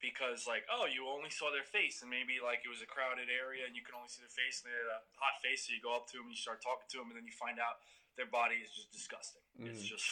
because 0.00 0.44
like 0.48 0.64
oh 0.72 0.84
you 0.88 1.04
only 1.08 1.28
saw 1.32 1.48
their 1.52 1.64
face 1.66 2.00
and 2.00 2.08
maybe 2.08 2.36
like 2.40 2.60
it 2.64 2.70
was 2.72 2.80
a 2.84 2.88
crowded 2.88 3.28
area 3.32 3.64
and 3.64 3.72
you 3.76 3.80
can 3.84 3.96
only 3.96 4.08
see 4.12 4.20
their 4.24 4.32
face 4.32 4.60
and 4.60 4.68
they 4.68 4.76
had 4.76 4.88
a 4.92 5.00
hot 5.20 5.36
face 5.40 5.64
so 5.66 5.72
you 5.72 5.80
go 5.80 5.92
up 5.96 6.04
to 6.08 6.16
them 6.20 6.28
and 6.28 6.36
you 6.36 6.40
start 6.40 6.60
talking 6.64 6.84
to 6.88 6.96
them 7.00 7.08
and 7.12 7.16
then 7.16 7.24
you 7.28 7.32
find 7.36 7.56
out 7.60 7.80
their 8.16 8.28
body 8.28 8.56
is 8.64 8.72
just 8.72 8.88
disgusting. 8.92 9.44
It's 9.60 9.84
Mhm. 9.84 9.92
just 9.92 10.08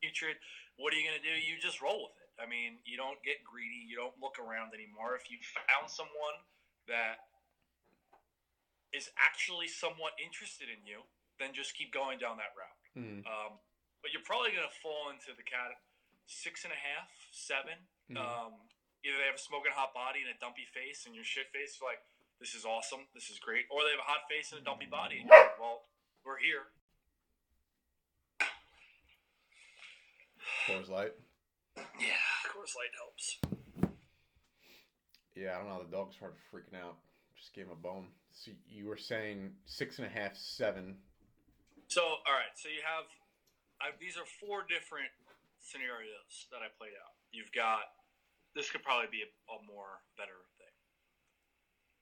putrid. 0.00 0.40
What 0.80 0.92
are 0.92 0.96
you 0.96 1.04
going 1.04 1.20
to 1.20 1.24
do? 1.24 1.36
You 1.36 1.60
just 1.60 1.84
roll 1.84 2.08
with 2.08 2.16
it. 2.24 2.32
I 2.40 2.48
mean 2.48 2.80
you 2.84 2.96
don't 2.96 3.20
get 3.24 3.44
greedy. 3.44 3.84
You 3.84 3.96
don't 3.96 4.16
look 4.20 4.40
around 4.40 4.72
anymore. 4.72 5.16
If 5.16 5.28
you 5.28 5.36
found 5.68 5.90
someone 5.92 6.44
that 6.88 7.31
is 8.92 9.10
actually 9.16 9.66
somewhat 9.68 10.12
interested 10.22 10.68
in 10.68 10.84
you 10.86 11.02
then 11.38 11.52
just 11.54 11.74
keep 11.74 11.92
going 11.92 12.18
down 12.18 12.36
that 12.36 12.52
route 12.56 12.78
Mhm. 12.96 13.26
um, 13.26 13.58
but 14.02 14.12
you're 14.12 14.22
probably 14.22 14.50
going 14.52 14.68
to 14.68 14.76
fall 14.82 15.10
into 15.10 15.32
the 15.34 15.42
cat 15.42 15.80
six 16.26 16.64
and 16.64 16.72
a 16.72 16.76
half, 16.76 17.08
seven. 17.30 17.86
Mhm. 18.10 18.16
Um, 18.16 18.68
either 19.04 19.16
they 19.18 19.24
have 19.26 19.34
a 19.34 19.38
smoking 19.38 19.72
hot 19.72 19.92
body 19.92 20.20
and 20.22 20.30
a 20.30 20.34
dumpy 20.38 20.64
face, 20.66 21.04
and 21.06 21.14
your 21.14 21.24
shit 21.24 21.50
face, 21.52 21.78
you're 21.80 21.88
like, 21.90 22.00
this 22.38 22.54
is 22.54 22.64
awesome, 22.64 23.06
this 23.14 23.28
is 23.30 23.38
great. 23.38 23.66
Or 23.70 23.82
they 23.84 23.90
have 23.90 24.00
a 24.00 24.02
hot 24.02 24.28
face 24.28 24.52
and 24.52 24.60
a 24.60 24.64
dumpy 24.64 24.86
body, 24.86 25.18
and 25.20 25.28
you're 25.28 25.38
like, 25.38 25.58
well, 25.58 25.86
we're 26.24 26.38
here. 26.38 26.72
Coors 30.66 30.88
Light. 30.88 31.12
Yeah, 31.76 32.16
Coors 32.46 32.74
Light 32.76 32.94
helps. 32.96 33.38
Yeah, 35.34 35.54
I 35.56 35.58
don't 35.58 35.68
know. 35.68 35.82
The 35.84 35.90
dog's 35.90 36.16
started 36.16 36.38
freaking 36.52 36.78
out. 36.80 36.96
Just 37.42 37.58
gave 37.58 37.66
him 37.66 37.74
a 37.74 37.82
bone. 37.82 38.06
So 38.30 38.54
you 38.70 38.86
were 38.86 38.94
saying 38.94 39.58
six 39.66 39.98
and 39.98 40.06
a 40.06 40.14
half, 40.14 40.38
seven. 40.38 41.02
So, 41.90 42.22
all 42.22 42.38
right, 42.38 42.54
so 42.54 42.70
you 42.70 42.86
have, 42.86 43.10
I, 43.82 43.90
these 43.98 44.14
are 44.14 44.22
four 44.38 44.62
different 44.62 45.10
scenarios 45.58 46.46
that 46.54 46.62
I 46.62 46.70
played 46.78 46.94
out. 46.94 47.18
You've 47.34 47.50
got, 47.50 47.98
this 48.54 48.70
could 48.70 48.86
probably 48.86 49.10
be 49.10 49.26
a, 49.26 49.30
a 49.50 49.58
more 49.66 50.06
better 50.14 50.38
thing. 50.54 50.70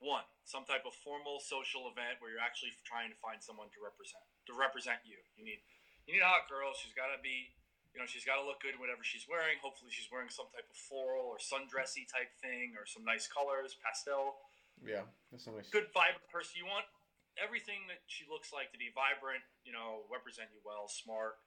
One, 0.04 0.28
some 0.44 0.68
type 0.68 0.84
of 0.84 0.92
formal 0.92 1.40
social 1.40 1.88
event 1.88 2.20
where 2.20 2.28
you're 2.28 2.44
actually 2.44 2.76
trying 2.84 3.08
to 3.08 3.16
find 3.16 3.40
someone 3.40 3.72
to 3.72 3.80
represent, 3.80 4.20
to 4.44 4.52
represent 4.52 5.00
you. 5.08 5.16
You 5.40 5.48
need, 5.48 5.64
you 6.04 6.20
need 6.20 6.24
a 6.24 6.28
hot 6.28 6.52
girl. 6.52 6.76
She's 6.76 6.92
got 6.92 7.16
to 7.16 7.18
be, 7.24 7.48
you 7.96 7.98
know, 7.98 8.04
she's 8.04 8.28
got 8.28 8.36
to 8.36 8.44
look 8.44 8.60
good 8.60 8.76
in 8.76 8.80
whatever 8.80 9.00
she's 9.00 9.24
wearing. 9.24 9.56
Hopefully, 9.64 9.88
she's 9.88 10.12
wearing 10.12 10.28
some 10.28 10.52
type 10.52 10.68
of 10.68 10.76
floral 10.76 11.32
or 11.32 11.40
sundressy 11.40 12.04
type 12.04 12.28
thing, 12.44 12.76
or 12.76 12.84
some 12.84 13.08
nice 13.08 13.24
colors, 13.24 13.74
pastel 13.80 14.36
Yeah, 14.84 15.04
that's 15.30 15.46
a 15.46 15.52
nice. 15.52 15.68
good 15.68 15.92
vibrant 15.92 16.28
person. 16.32 16.56
You 16.56 16.68
want 16.68 16.88
everything 17.36 17.86
that 17.88 18.00
she 18.08 18.24
looks 18.26 18.52
like 18.52 18.72
to 18.72 18.80
be 18.80 18.92
vibrant, 18.92 19.44
you 19.64 19.72
know, 19.72 20.08
represent 20.08 20.48
you 20.52 20.60
well, 20.64 20.88
smart, 20.88 21.40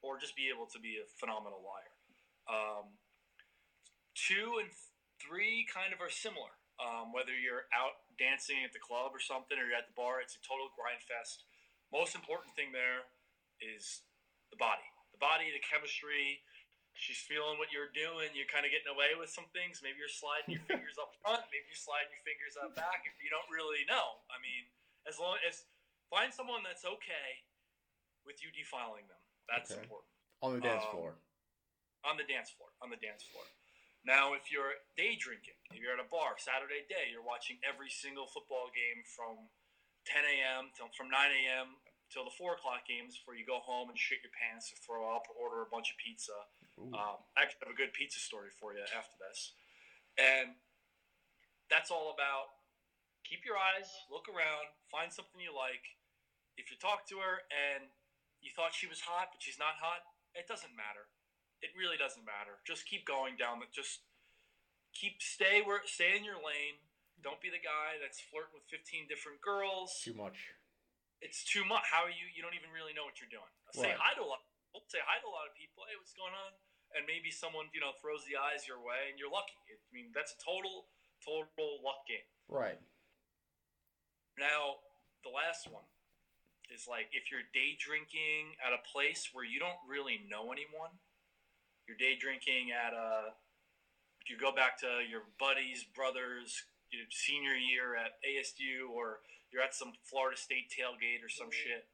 or 0.00 0.16
just 0.16 0.36
be 0.36 0.48
able 0.48 0.66
to 0.72 0.80
be 0.80 1.00
a 1.00 1.06
phenomenal 1.20 1.60
liar. 1.60 1.94
Um, 2.46 2.96
two 4.16 4.60
and 4.60 4.70
three 5.20 5.68
kind 5.68 5.92
of 5.92 6.00
are 6.00 6.12
similar. 6.12 6.56
Um, 6.76 7.08
whether 7.08 7.32
you're 7.32 7.64
out 7.72 7.96
dancing 8.20 8.60
at 8.60 8.76
the 8.76 8.82
club 8.82 9.16
or 9.16 9.20
something, 9.20 9.56
or 9.56 9.64
you're 9.64 9.80
at 9.80 9.88
the 9.88 9.96
bar, 9.96 10.20
it's 10.20 10.36
a 10.36 10.42
total 10.44 10.68
grind 10.76 11.00
fest. 11.00 11.48
Most 11.88 12.12
important 12.12 12.52
thing 12.52 12.76
there 12.76 13.08
is 13.64 14.04
the 14.52 14.60
body. 14.60 14.84
The 15.16 15.22
body, 15.22 15.48
the 15.48 15.64
chemistry. 15.64 16.44
She's 16.96 17.20
feeling 17.20 17.60
what 17.60 17.68
you're 17.70 17.92
doing. 17.92 18.32
You're 18.32 18.48
kind 18.48 18.64
of 18.64 18.72
getting 18.72 18.88
away 18.88 19.12
with 19.20 19.28
some 19.28 19.44
things. 19.52 19.84
Maybe 19.84 20.00
you're 20.00 20.10
sliding 20.12 20.56
your 20.56 20.64
fingers 20.70 20.96
up 20.96 21.12
front. 21.20 21.44
Maybe 21.52 21.68
you're 21.68 21.78
sliding 21.78 22.08
your 22.10 22.24
fingers 22.24 22.56
up 22.56 22.72
back. 22.72 23.04
If 23.04 23.20
you 23.20 23.28
don't 23.28 23.46
really 23.52 23.84
know, 23.84 24.24
I 24.32 24.40
mean, 24.40 24.64
as 25.04 25.20
long 25.20 25.36
as 25.44 25.68
find 26.08 26.32
someone 26.32 26.64
that's 26.64 26.88
okay 26.88 27.44
with 28.24 28.40
you 28.40 28.48
defiling 28.56 29.04
them. 29.06 29.20
That's 29.46 29.70
Okay. 29.70 29.84
important 29.84 30.10
On 30.42 30.50
the 30.56 30.62
dance 30.64 30.82
Um, 30.88 30.90
floor. 30.96 31.12
on 32.04 32.16
the 32.16 32.24
dance 32.26 32.50
floor. 32.50 32.70
On 32.82 32.88
the 32.90 32.98
dance 32.98 33.22
floor. 33.28 33.44
Now, 34.02 34.34
if 34.34 34.50
you're 34.50 34.74
day 34.96 35.16
drinking, 35.16 35.58
if 35.74 35.78
you're 35.82 35.92
at 35.94 36.00
a 36.02 36.06
bar 36.08 36.38
Saturday 36.38 36.86
day, 36.88 37.10
you're 37.10 37.22
watching 37.26 37.58
every 37.62 37.90
single 37.90 38.26
football 38.26 38.70
game 38.70 39.02
from 39.04 39.50
10 40.06 40.24
a.m. 40.24 40.70
till 40.74 40.88
from 40.96 41.10
9 41.10 41.18
a.m. 41.18 41.76
till 42.10 42.22
the 42.24 42.30
four 42.38 42.54
o'clock 42.54 42.86
games 42.86 43.18
before 43.18 43.34
you 43.34 43.44
go 43.44 43.58
home 43.58 43.90
and 43.90 43.98
shit 43.98 44.22
your 44.22 44.30
pants 44.38 44.70
or 44.72 44.76
throw 44.86 45.10
up 45.10 45.26
or 45.30 45.34
order 45.50 45.62
a 45.62 45.66
bunch 45.70 45.90
of 45.90 45.98
pizza. 45.98 46.34
Um, 46.76 47.24
I 47.36 47.42
actually 47.48 47.64
have 47.64 47.72
a 47.72 47.78
good 47.78 47.96
pizza 47.96 48.20
story 48.20 48.52
for 48.52 48.76
you 48.76 48.84
after 48.84 49.16
this. 49.16 49.56
And 50.20 50.60
that's 51.72 51.90
all 51.90 52.12
about 52.12 52.56
keep 53.26 53.42
your 53.42 53.58
eyes, 53.58 53.90
look 54.06 54.30
around, 54.30 54.70
find 54.86 55.10
something 55.10 55.40
you 55.42 55.50
like. 55.50 55.82
If 56.54 56.70
you 56.70 56.78
talk 56.78 57.04
to 57.10 57.18
her 57.18 57.42
and 57.50 57.90
you 58.40 58.54
thought 58.54 58.72
she 58.72 58.86
was 58.86 59.02
hot, 59.02 59.34
but 59.34 59.42
she's 59.42 59.58
not 59.58 59.82
hot, 59.82 60.06
it 60.38 60.46
doesn't 60.46 60.72
matter. 60.78 61.10
It 61.64 61.74
really 61.74 61.98
doesn't 61.98 62.22
matter. 62.22 62.60
Just 62.62 62.86
keep 62.86 63.08
going 63.08 63.34
down 63.34 63.58
the 63.58 63.68
just 63.72 64.04
keep 64.94 65.20
stay 65.20 65.60
where 65.64 65.82
stay 65.84 66.14
in 66.16 66.22
your 66.22 66.38
lane. 66.38 66.80
Don't 67.24 67.40
be 67.40 67.48
the 67.48 67.60
guy 67.60 67.96
that's 67.98 68.20
flirting 68.20 68.52
with 68.52 68.68
15 68.68 69.08
different 69.08 69.40
girls 69.40 70.04
Too 70.04 70.12
much. 70.12 70.36
it's 71.24 71.42
too 71.42 71.64
much. 71.64 71.88
How 71.88 72.04
are 72.04 72.12
you? 72.12 72.28
You 72.30 72.44
don't 72.44 72.54
even 72.54 72.68
really 72.70 72.92
know 72.92 73.08
what 73.08 73.16
you're 73.18 73.32
doing. 73.32 73.48
Say 73.72 73.96
hi 73.96 74.12
to 74.14 74.22
a 74.22 74.28
lot. 74.28 74.44
Say 74.92 75.00
hi 75.00 75.16
to 75.18 75.26
a 75.26 75.32
lot 75.32 75.48
of 75.48 75.56
people. 75.56 75.88
Hey, 75.88 75.96
what's 75.96 76.12
going 76.12 76.36
on? 76.36 76.52
And 76.96 77.04
maybe 77.04 77.28
someone 77.28 77.68
you 77.76 77.84
know 77.84 77.92
throws 78.00 78.24
the 78.24 78.40
eyes 78.40 78.64
your 78.64 78.80
way, 78.80 79.12
and 79.12 79.20
you're 79.20 79.30
lucky. 79.30 79.52
I 79.68 79.76
mean, 79.92 80.16
that's 80.16 80.32
a 80.32 80.40
total, 80.40 80.88
total 81.20 81.84
luck 81.84 82.08
game. 82.08 82.24
Right. 82.48 82.80
Now, 84.40 84.80
the 85.20 85.28
last 85.28 85.68
one 85.68 85.84
is 86.72 86.88
like 86.88 87.12
if 87.12 87.30
you're 87.30 87.44
day 87.52 87.76
drinking 87.76 88.56
at 88.64 88.72
a 88.72 88.80
place 88.80 89.30
where 89.32 89.44
you 89.44 89.60
don't 89.60 89.78
really 89.84 90.24
know 90.28 90.50
anyone. 90.52 90.96
You're 91.86 91.96
day 91.96 92.18
drinking 92.18 92.74
at 92.74 92.92
a. 92.92 93.36
You 94.26 94.34
go 94.34 94.50
back 94.50 94.80
to 94.82 95.06
your 95.06 95.22
buddy's 95.38 95.84
brother's 95.84 96.66
you 96.90 96.98
senior 97.10 97.54
year 97.54 97.94
at 97.94 98.18
ASU, 98.26 98.90
or 98.90 99.20
you're 99.52 99.62
at 99.62 99.74
some 99.74 99.92
Florida 100.02 100.36
State 100.36 100.70
tailgate 100.70 101.24
or 101.24 101.28
some 101.28 101.46
mm-hmm. 101.46 101.70
shit. 101.70 101.86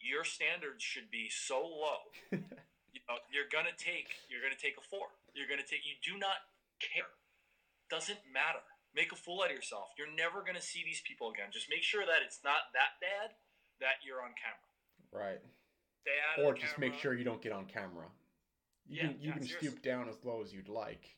Your 0.00 0.24
standards 0.24 0.82
should 0.82 1.10
be 1.10 1.28
so 1.28 1.60
low. 1.60 2.08
you 2.92 3.00
know, 3.08 3.18
you're 3.32 3.48
gonna 3.50 3.74
take. 3.76 4.18
You're 4.28 4.42
gonna 4.42 4.58
take 4.58 4.76
a 4.78 4.84
four. 4.84 5.08
You're 5.34 5.48
gonna 5.48 5.66
take. 5.66 5.86
You 5.86 5.94
do 6.02 6.18
not 6.18 6.46
care. 6.80 7.10
Doesn't 7.90 8.20
matter. 8.32 8.62
Make 8.94 9.12
a 9.12 9.16
fool 9.16 9.42
out 9.42 9.50
of 9.50 9.56
yourself. 9.56 9.90
You're 9.98 10.10
never 10.10 10.42
gonna 10.42 10.60
see 10.62 10.82
these 10.82 11.00
people 11.00 11.30
again. 11.30 11.50
Just 11.52 11.70
make 11.70 11.82
sure 11.82 12.04
that 12.06 12.22
it's 12.24 12.40
not 12.42 12.74
that 12.74 12.98
bad 13.00 13.34
that 13.80 14.02
you're 14.04 14.22
on 14.22 14.34
camera. 14.34 14.66
Right. 15.12 15.40
Stay 16.02 16.16
out 16.18 16.44
Or 16.44 16.54
the 16.54 16.60
just 16.60 16.78
make 16.78 16.94
sure 16.94 17.14
you 17.14 17.24
don't 17.24 17.42
get 17.42 17.52
on 17.52 17.66
camera. 17.66 18.06
You 18.88 18.96
Yeah, 18.96 19.02
can 19.08 19.20
you 19.20 19.28
yeah, 19.28 19.32
can 19.34 19.42
seriously. 19.46 19.68
stoop 19.68 19.82
down 19.82 20.08
as 20.08 20.24
low 20.24 20.42
as 20.42 20.52
you'd 20.52 20.68
like. 20.68 21.16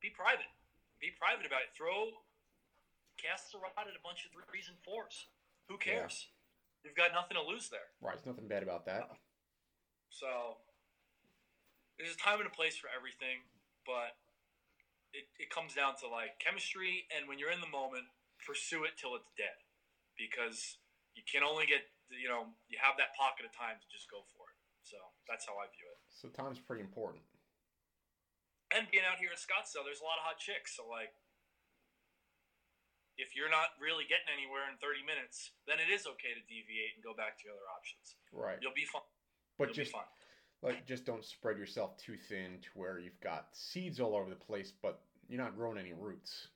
Be 0.00 0.10
private. 0.10 0.50
Be 1.00 1.10
private 1.18 1.46
about 1.46 1.62
it. 1.62 1.70
Throw 1.76 2.10
cast 3.18 3.54
a 3.54 3.58
rod 3.58 3.70
at 3.86 3.94
a 3.94 4.02
bunch 4.02 4.26
of 4.26 4.32
threes 4.48 4.66
and 4.68 4.78
fours. 4.82 5.26
Who 5.68 5.74
Yeah. 5.74 6.02
cares? 6.02 6.28
You've 6.82 6.96
got 6.96 7.12
nothing 7.12 7.36
to 7.36 7.42
lose 7.42 7.68
there. 7.70 7.90
Right. 8.00 8.14
There's 8.14 8.26
nothing 8.26 8.48
bad 8.48 8.64
about 8.64 8.84
that. 8.86 9.08
So 10.10 10.58
there's 12.02 12.18
a 12.18 12.22
time 12.22 12.42
and 12.42 12.50
a 12.50 12.54
place 12.54 12.74
for 12.74 12.90
everything, 12.90 13.46
but 13.86 14.18
it, 15.14 15.30
it 15.38 15.48
comes 15.54 15.78
down 15.78 15.94
to 16.02 16.10
like 16.10 16.42
chemistry 16.42 17.06
and 17.14 17.30
when 17.30 17.38
you're 17.38 17.54
in 17.54 17.62
the 17.62 17.70
moment, 17.70 18.10
pursue 18.42 18.82
it 18.82 18.98
till 18.98 19.14
it's 19.14 19.30
dead. 19.38 19.54
Because 20.18 20.82
you 21.14 21.22
can 21.22 21.46
only 21.46 21.64
get 21.64 21.86
you 22.12 22.28
know, 22.28 22.52
you 22.68 22.76
have 22.76 23.00
that 23.00 23.16
pocket 23.16 23.48
of 23.48 23.52
time 23.56 23.80
to 23.80 23.88
just 23.88 24.04
go 24.12 24.20
for 24.36 24.44
it. 24.52 24.58
So 24.84 24.98
that's 25.24 25.48
how 25.48 25.56
I 25.56 25.70
view 25.72 25.88
it. 25.88 25.98
So 26.12 26.28
time's 26.28 26.60
pretty 26.60 26.84
important. 26.84 27.24
And 28.72 28.84
being 28.92 29.04
out 29.04 29.16
here 29.16 29.32
in 29.32 29.40
Scottsdale, 29.40 29.84
there's 29.84 30.04
a 30.04 30.08
lot 30.08 30.20
of 30.20 30.24
hot 30.28 30.40
chicks, 30.40 30.76
so 30.76 30.88
like 30.88 31.12
if 33.20 33.36
you're 33.36 33.52
not 33.52 33.76
really 33.76 34.08
getting 34.08 34.32
anywhere 34.32 34.64
in 34.72 34.80
30 34.80 35.04
minutes, 35.04 35.52
then 35.68 35.76
it 35.76 35.92
is 35.92 36.08
okay 36.08 36.32
to 36.32 36.42
deviate 36.48 36.96
and 36.96 37.04
go 37.04 37.12
back 37.12 37.36
to 37.36 37.42
your 37.44 37.52
other 37.52 37.68
options. 37.68 38.16
Right. 38.32 38.56
You'll 38.64 38.76
be 38.76 38.88
fine. 38.88 39.04
But 39.60 39.72
You'll 39.72 39.84
just 39.84 39.92
be 39.92 40.00
fine. 40.00 40.08
Like 40.62 40.86
just 40.86 41.04
don't 41.04 41.24
spread 41.24 41.58
yourself 41.58 41.96
too 41.98 42.16
thin 42.16 42.58
to 42.62 42.68
where 42.74 42.98
you've 42.98 43.20
got 43.20 43.48
seeds 43.52 43.98
all 44.00 44.14
over 44.14 44.30
the 44.30 44.36
place, 44.38 44.72
but 44.72 45.00
you're 45.28 45.42
not 45.42 45.56
growing 45.56 45.78
any 45.78 45.92
roots. 45.92 46.48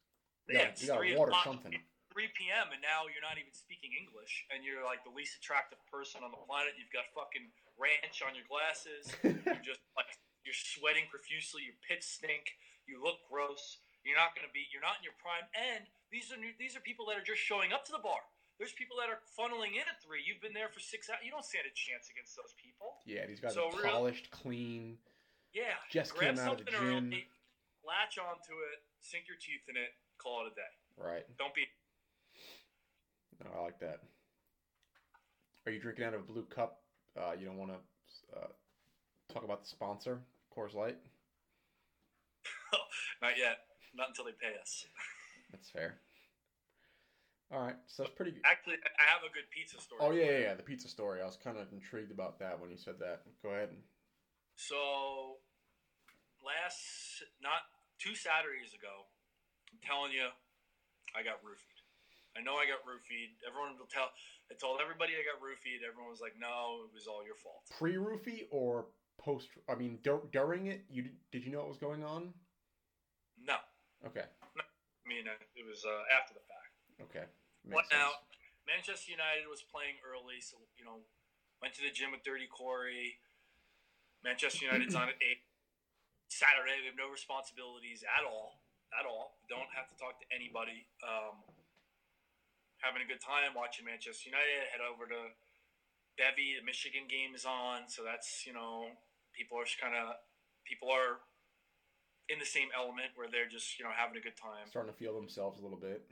You 0.49 0.55
Yeah, 0.55 0.71
gotta, 0.71 0.71
it's 0.73 0.83
you 0.83 0.88
gotta 0.88 1.01
three 1.01 1.16
water 1.16 1.31
o'clock. 1.31 1.45
something. 1.45 1.75
3 2.16 2.33
p.m. 2.33 2.73
and 2.73 2.81
now 2.81 3.05
you're 3.12 3.21
not 3.21 3.37
even 3.37 3.53
speaking 3.53 3.92
English, 3.92 4.49
and 4.49 4.64
you're 4.64 4.81
like 4.81 5.05
the 5.05 5.12
least 5.12 5.37
attractive 5.37 5.77
person 5.92 6.25
on 6.25 6.33
the 6.33 6.40
planet. 6.49 6.73
You've 6.81 6.88
got 6.88 7.05
fucking 7.12 7.45
ranch 7.77 8.25
on 8.25 8.33
your 8.33 8.49
glasses. 8.49 9.12
You're 9.45 9.61
just 9.61 9.85
like 10.01 10.09
you're 10.40 10.57
sweating 10.57 11.05
profusely. 11.12 11.69
Your 11.69 11.77
pits 11.85 12.09
stink. 12.09 12.57
You 12.88 13.05
look 13.05 13.21
gross. 13.29 13.85
You're 14.01 14.16
not 14.16 14.33
gonna 14.33 14.49
be. 14.55 14.64
You're 14.73 14.81
not 14.81 14.97
in 14.97 15.05
your 15.05 15.19
prime. 15.21 15.45
And 15.53 15.85
these 16.09 16.33
are 16.33 16.40
new, 16.40 16.57
these 16.57 16.73
are 16.73 16.81
people 16.81 17.05
that 17.12 17.21
are 17.21 17.27
just 17.27 17.45
showing 17.45 17.77
up 17.77 17.85
to 17.90 17.92
the 17.92 18.01
bar. 18.01 18.25
There's 18.59 18.73
people 18.73 18.97
that 19.01 19.12
are 19.12 19.21
funneling 19.37 19.77
in 19.77 19.85
at 19.85 20.01
three. 20.01 20.25
You've 20.25 20.40
been 20.40 20.55
there 20.57 20.69
for 20.73 20.81
six 20.81 21.11
hours. 21.11 21.21
You 21.25 21.31
don't 21.31 21.45
stand 21.45 21.69
a 21.69 21.75
chance 21.77 22.09
against 22.09 22.37
those 22.37 22.55
people. 22.57 22.97
yeah, 23.05 23.27
these 23.27 23.40
guys 23.40 23.53
So 23.55 23.69
are 23.69 23.77
real- 23.83 23.92
polished, 23.92 24.31
clean. 24.31 24.97
Yeah. 25.53 25.77
Just 25.92 26.14
grab 26.16 26.37
came 26.37 26.45
out 26.45 26.61
of 26.61 26.64
the 26.66 26.73
something 26.73 26.88
gym. 26.88 27.07
early, 27.12 27.29
latch 27.85 28.16
onto 28.19 28.53
it, 28.73 28.81
sink 29.01 29.29
your 29.29 29.37
teeth 29.37 29.69
in 29.69 29.77
it, 29.77 29.92
call 30.19 30.45
it 30.47 30.53
a 30.53 30.55
day. 30.57 30.73
Right. 30.97 31.25
Don't 31.38 31.55
be. 31.55 31.64
No, 33.45 33.51
I 33.61 33.62
like 33.62 33.79
that. 33.81 34.01
Are 35.66 35.73
you 35.73 35.81
drinking 35.81 36.05
out 36.05 36.14
of 36.14 36.21
a 36.21 36.25
blue 36.25 36.45
cup? 36.45 36.81
Uh, 37.16 37.33
you 37.38 37.45
don't 37.45 37.59
want 37.59 37.73
to 37.73 37.81
uh, 38.38 38.49
talk 39.33 39.45
about 39.45 39.61
the 39.62 39.69
sponsor, 39.69 40.21
Coors 40.57 40.75
Light. 40.75 40.97
Not 43.23 43.37
yet. 43.37 43.59
Not 43.95 44.09
until 44.09 44.25
they 44.25 44.33
pay 44.33 44.55
us. 44.61 44.87
That's 45.53 45.69
fair. 45.71 45.97
All 47.53 47.63
right, 47.63 47.77
so 47.87 48.03
that's 48.03 48.15
pretty. 48.15 48.33
good. 48.33 48.43
Actually, 48.45 48.83
I 48.99 49.07
have 49.07 49.23
a 49.23 49.31
good 49.31 49.47
pizza 49.55 49.79
story. 49.81 50.03
Oh 50.03 50.11
yeah, 50.11 50.31
yeah, 50.31 50.39
yeah, 50.51 50.55
the 50.55 50.67
pizza 50.67 50.89
story. 50.89 51.23
I 51.23 51.27
was 51.27 51.39
kind 51.39 51.57
of 51.57 51.71
intrigued 51.73 52.11
about 52.11 52.41
that 52.41 52.59
when 52.59 52.71
you 52.71 52.77
said 52.77 52.99
that. 52.99 53.23
Go 53.43 53.51
ahead. 53.51 53.71
So, 54.57 55.39
last 56.43 57.23
not 57.39 57.71
two 58.03 58.19
Saturdays 58.19 58.75
ago, 58.75 59.07
I'm 59.71 59.79
telling 59.79 60.11
you, 60.11 60.27
I 61.15 61.23
got 61.23 61.39
roofied. 61.47 61.79
I 62.35 62.43
know 62.43 62.59
I 62.59 62.67
got 62.67 62.83
roofied. 62.83 63.39
Everyone 63.47 63.79
will 63.79 63.87
tell. 63.87 64.11
I 64.51 64.55
told 64.59 64.83
everybody 64.83 65.15
I 65.15 65.23
got 65.23 65.39
roofied. 65.39 65.87
Everyone 65.87 66.11
was 66.11 66.21
like, 66.21 66.35
"No, 66.35 66.83
it 66.83 66.93
was 66.93 67.07
all 67.07 67.23
your 67.23 67.39
fault." 67.39 67.63
Pre-roofie 67.79 68.51
or 68.51 68.91
post? 69.23 69.49
I 69.71 69.75
mean, 69.79 70.03
dur- 70.03 70.27
during 70.35 70.67
it, 70.67 70.83
you 70.91 71.15
did 71.31 71.47
you 71.47 71.53
know 71.55 71.63
what 71.63 71.71
was 71.71 71.79
going 71.79 72.03
on? 72.03 72.35
No, 73.39 73.57
Okay, 74.05 74.27
I 74.59 75.05
mean 75.07 75.25
it 75.31 75.65
was 75.65 75.85
uh, 75.87 76.03
after 76.13 76.35
the 76.35 76.41
fact. 76.45 76.66
Okay. 77.03 77.27
Makes 77.67 77.91
sense. 77.91 77.99
out. 77.99 78.27
Manchester 78.67 79.15
United 79.15 79.47
was 79.47 79.63
playing 79.63 79.99
early, 80.03 80.43
so 80.43 80.59
you 80.75 80.83
know, 80.83 81.03
went 81.63 81.75
to 81.79 81.83
the 81.83 81.95
gym 81.95 82.11
with 82.11 82.27
Dirty 82.27 82.51
Corey. 82.51 83.19
Manchester 84.27 84.67
United's 84.67 84.99
on 84.99 85.07
at 85.07 85.19
eight. 85.23 85.47
Saturday, 86.27 86.83
we 86.83 86.91
have 86.91 86.99
no 86.99 87.07
responsibilities 87.07 88.03
at 88.03 88.27
all. 88.27 88.59
At 88.91 89.07
all. 89.07 89.39
Don't 89.47 89.71
have 89.71 89.87
to 89.87 89.95
talk 89.95 90.19
to 90.19 90.27
anybody. 90.35 90.87
Um, 91.07 91.39
having 92.83 93.03
a 93.03 93.09
good 93.09 93.23
time 93.23 93.55
watching 93.55 93.87
Manchester 93.87 94.31
United. 94.31 94.67
Head 94.75 94.83
over 94.83 95.07
to 95.07 95.31
Bevy. 96.19 96.59
The 96.59 96.67
Michigan 96.67 97.07
game 97.07 97.39
is 97.39 97.47
on, 97.47 97.87
so 97.87 98.03
that's 98.03 98.45
you 98.47 98.53
know 98.53 98.91
people 99.31 99.59
are 99.61 99.67
just 99.69 99.79
kind 99.79 99.95
of 99.95 100.19
people 100.67 100.91
are 100.91 101.23
in 102.27 102.43
the 102.43 102.49
same 102.49 102.69
element 102.75 103.15
where 103.15 103.31
they're 103.31 103.49
just 103.49 103.79
you 103.79 103.85
know 103.87 103.95
having 103.95 104.19
a 104.19 104.25
good 104.25 104.35
time 104.35 104.67
Starting 104.67 104.91
to 104.91 104.99
feel 104.99 105.15
themselves 105.15 105.61
a 105.61 105.63
little 105.63 105.79
bit. 105.79 106.03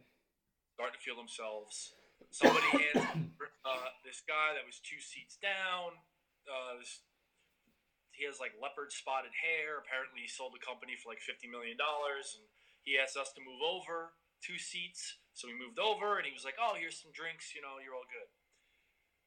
Starting 0.75 0.99
to 0.99 1.03
feel 1.03 1.15
themselves. 1.15 1.95
Somebody 2.35 2.67
hands 2.75 3.31
uh, 3.63 3.89
this 4.03 4.21
guy 4.27 4.59
that 4.59 4.67
was 4.67 4.83
two 4.83 4.99
seats 4.99 5.39
down. 5.39 5.95
Uh, 6.45 6.83
this, 6.83 7.07
he 8.11 8.27
has 8.27 8.43
like 8.43 8.55
leopard 8.59 8.91
spotted 8.91 9.35
hair. 9.35 9.79
Apparently, 9.79 10.27
he 10.27 10.31
sold 10.31 10.55
the 10.55 10.63
company 10.63 10.99
for 10.99 11.15
like 11.15 11.23
fifty 11.23 11.47
million 11.47 11.79
dollars, 11.79 12.35
and 12.39 12.45
he 12.83 12.99
asked 12.99 13.19
us 13.19 13.31
to 13.35 13.41
move 13.43 13.63
over 13.63 14.15
two 14.43 14.59
seats. 14.59 15.19
So 15.35 15.51
we 15.51 15.55
moved 15.57 15.83
over, 15.83 16.19
and 16.19 16.27
he 16.27 16.35
was 16.35 16.47
like, 16.47 16.59
"Oh, 16.59 16.79
here's 16.79 16.99
some 16.99 17.15
drinks. 17.15 17.55
You 17.55 17.63
know, 17.63 17.83
you're 17.83 17.97
all 17.97 18.07
good." 18.07 18.31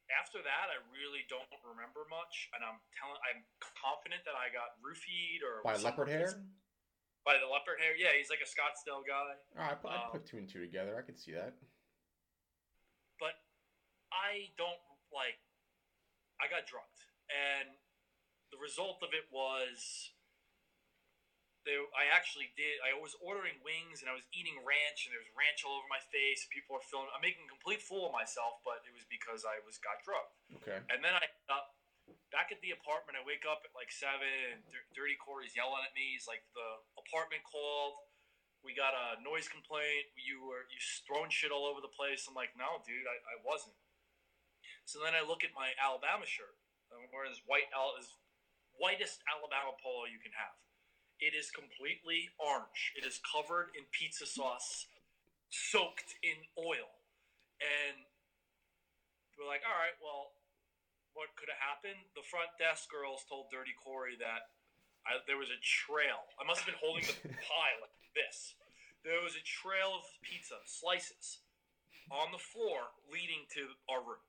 After 0.07 0.39
that, 0.39 0.71
I 0.71 0.79
really 0.95 1.27
don't 1.27 1.51
remember 1.67 2.07
much, 2.07 2.47
and 2.55 2.63
I'm 2.63 2.79
telling, 2.95 3.19
I'm 3.27 3.43
confident 3.59 4.23
that 4.23 4.39
I 4.39 4.47
got 4.55 4.79
roofied 4.79 5.43
or 5.43 5.59
By 5.67 5.75
leopard 5.83 6.07
hair? 6.07 6.31
By 7.27 7.35
the 7.43 7.51
leopard 7.51 7.83
hair, 7.83 7.91
yeah, 7.99 8.15
he's 8.15 8.31
like 8.31 8.39
a 8.39 8.47
Scottsdale 8.47 9.03
guy. 9.03 9.35
Oh, 9.59 9.67
I 9.67 9.75
Um, 10.07 10.15
put 10.15 10.23
two 10.23 10.39
and 10.39 10.47
two 10.47 10.63
together. 10.63 10.95
I 10.95 11.03
could 11.03 11.19
see 11.19 11.35
that. 11.35 11.51
but 13.19 13.35
I 14.15 14.55
don't 14.55 14.79
like. 15.11 15.35
I 16.39 16.47
got 16.47 16.63
drugged, 16.71 17.03
and 17.27 17.75
the 18.55 18.57
result 18.63 19.03
of 19.03 19.11
it 19.11 19.27
was. 19.27 20.15
They, 21.67 21.75
I 21.75 22.07
actually 22.15 22.55
did. 22.55 22.79
I 22.79 22.95
was 22.95 23.11
ordering 23.19 23.59
wings 23.59 23.99
and 23.99 24.07
I 24.07 24.15
was 24.15 24.23
eating 24.31 24.55
ranch, 24.63 25.03
and 25.03 25.11
there 25.11 25.19
was 25.19 25.27
ranch 25.35 25.67
all 25.67 25.75
over 25.83 25.89
my 25.91 25.99
face. 26.15 26.47
People 26.47 26.79
were 26.79 26.85
filming. 26.87 27.11
I'm 27.11 27.19
making 27.19 27.43
a 27.43 27.51
complete 27.51 27.83
fool 27.83 28.07
of 28.07 28.15
myself, 28.15 28.63
but 28.63 28.87
it 28.87 28.95
was 28.95 29.03
because 29.11 29.43
I 29.43 29.59
was 29.67 29.75
got 29.83 29.99
drugged. 29.99 30.31
Okay. 30.63 30.79
And 30.87 31.03
then 31.03 31.11
I 31.11 31.27
end 31.27 31.51
up 31.51 31.75
back 32.29 32.51
at 32.51 32.59
the 32.59 32.75
apartment. 32.75 33.15
I 33.15 33.23
wake 33.23 33.47
up 33.47 33.63
at 33.63 33.71
like 33.71 33.91
seven, 33.91 34.27
and 34.51 34.63
Dirty 34.91 35.15
Corey's 35.19 35.55
yelling 35.55 35.83
at 35.83 35.95
me. 35.95 36.15
He's 36.15 36.27
like, 36.27 36.43
"The 36.51 36.83
apartment 36.99 37.43
called. 37.47 38.03
We 38.65 38.73
got 38.75 38.97
a 38.97 39.21
noise 39.23 39.47
complaint. 39.47 40.11
You 40.17 40.43
were 40.43 40.67
you 40.67 40.79
throwing 41.07 41.31
shit 41.31 41.51
all 41.53 41.67
over 41.67 41.79
the 41.79 41.91
place." 41.91 42.27
I'm 42.27 42.35
like, 42.35 42.55
"No, 42.59 42.83
dude, 42.83 43.07
I, 43.07 43.17
I 43.17 43.37
wasn't." 43.43 43.75
So 44.83 45.03
then 45.03 45.15
I 45.15 45.23
look 45.23 45.43
at 45.43 45.55
my 45.55 45.75
Alabama 45.79 46.27
shirt. 46.27 46.55
I'm 46.91 47.11
wearing 47.11 47.31
this 47.31 47.43
white, 47.43 47.67
Al- 47.75 47.99
this 47.99 48.15
whitest 48.79 49.19
Alabama 49.27 49.75
polo 49.83 50.07
you 50.07 50.19
can 50.23 50.31
have. 50.35 50.55
It 51.19 51.35
is 51.35 51.51
completely 51.51 52.31
orange. 52.39 52.95
It 52.95 53.03
is 53.03 53.19
covered 53.19 53.73
in 53.75 53.89
pizza 53.91 54.23
sauce, 54.23 54.87
soaked 55.49 56.15
in 56.23 56.45
oil, 56.55 56.87
and 57.59 58.05
we're 59.35 59.47
like, 59.47 59.63
"All 59.63 59.75
right, 59.75 59.95
well." 60.03 60.36
What 61.17 61.33
could 61.33 61.49
have 61.49 61.57
happened. 61.57 61.97
The 62.13 62.21
front 62.21 62.53
desk 62.61 62.93
girls 62.93 63.25
told 63.25 63.49
Dirty 63.49 63.73
Corey 63.73 64.13
that 64.21 64.53
I, 65.01 65.17
there 65.25 65.41
was 65.41 65.49
a 65.49 65.57
trail. 65.65 66.29
I 66.37 66.45
must 66.45 66.61
have 66.61 66.69
been 66.69 66.77
holding 66.77 67.01
the 67.09 67.33
pie 67.49 67.75
like 67.81 67.97
this. 68.13 68.53
There 69.01 69.17
was 69.25 69.33
a 69.33 69.41
trail 69.41 69.97
of 69.97 70.05
pizza 70.21 70.61
slices 70.69 71.41
on 72.13 72.29
the 72.29 72.39
floor 72.39 72.93
leading 73.09 73.49
to 73.57 73.73
our 73.89 73.99
room. 74.05 74.21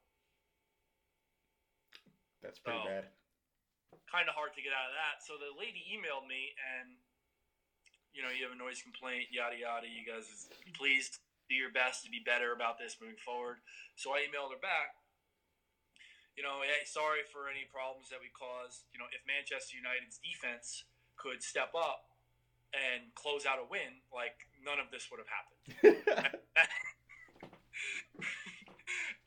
That's 2.40 2.58
pretty 2.58 2.80
Oh. 2.80 2.88
bad. 2.88 3.12
Kind 4.08 4.24
of 4.30 4.34
hard 4.38 4.56
to 4.56 4.62
get 4.64 4.72
out 4.72 4.88
of 4.88 4.96
that. 4.96 5.20
So 5.20 5.36
the 5.36 5.52
lady 5.60 5.84
emailed 5.92 6.24
me 6.24 6.56
and, 6.56 6.96
you 8.16 8.24
know, 8.24 8.32
you 8.32 8.40
have 8.48 8.54
a 8.54 8.60
noise 8.60 8.80
complaint, 8.80 9.28
yada 9.28 9.58
yada. 9.58 9.84
You 9.84 10.00
guys, 10.06 10.48
please 10.72 11.12
do 11.50 11.54
your 11.56 11.68
best 11.72 12.04
to 12.04 12.10
be 12.10 12.20
better 12.24 12.56
about 12.56 12.78
this 12.80 12.96
moving 13.02 13.20
forward. 13.20 13.60
So 14.00 14.16
I 14.16 14.24
emailed 14.24 14.52
her 14.56 14.62
back. 14.64 14.96
You 16.38 16.46
know, 16.46 16.62
hey, 16.62 16.86
sorry 16.86 17.26
for 17.26 17.50
any 17.50 17.66
problems 17.66 18.14
that 18.14 18.22
we 18.22 18.30
caused. 18.30 18.86
You 18.94 19.02
know, 19.02 19.10
if 19.10 19.26
Manchester 19.26 19.74
United's 19.74 20.22
defense 20.22 20.86
could 21.18 21.42
step 21.42 21.74
up 21.74 22.14
and 22.70 23.10
close 23.18 23.42
out 23.42 23.58
a 23.58 23.66
win, 23.66 23.98
like 24.14 24.46
none 24.62 24.78
of 24.78 24.94
this 24.94 25.10
would 25.10 25.18
have 25.18 25.26
happened. 25.26 25.58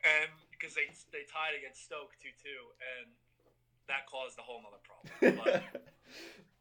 and 0.07 0.31
because 0.55 0.71
they 0.71 0.87
they 1.11 1.27
tied 1.27 1.59
against 1.59 1.83
Stoke 1.83 2.15
two 2.23 2.31
two, 2.39 2.63
and 2.79 3.11
that 3.91 4.07
caused 4.07 4.39
a 4.39 4.45
whole 4.47 4.63
nother 4.63 4.79
problem. 4.87 5.11
But 5.35 5.67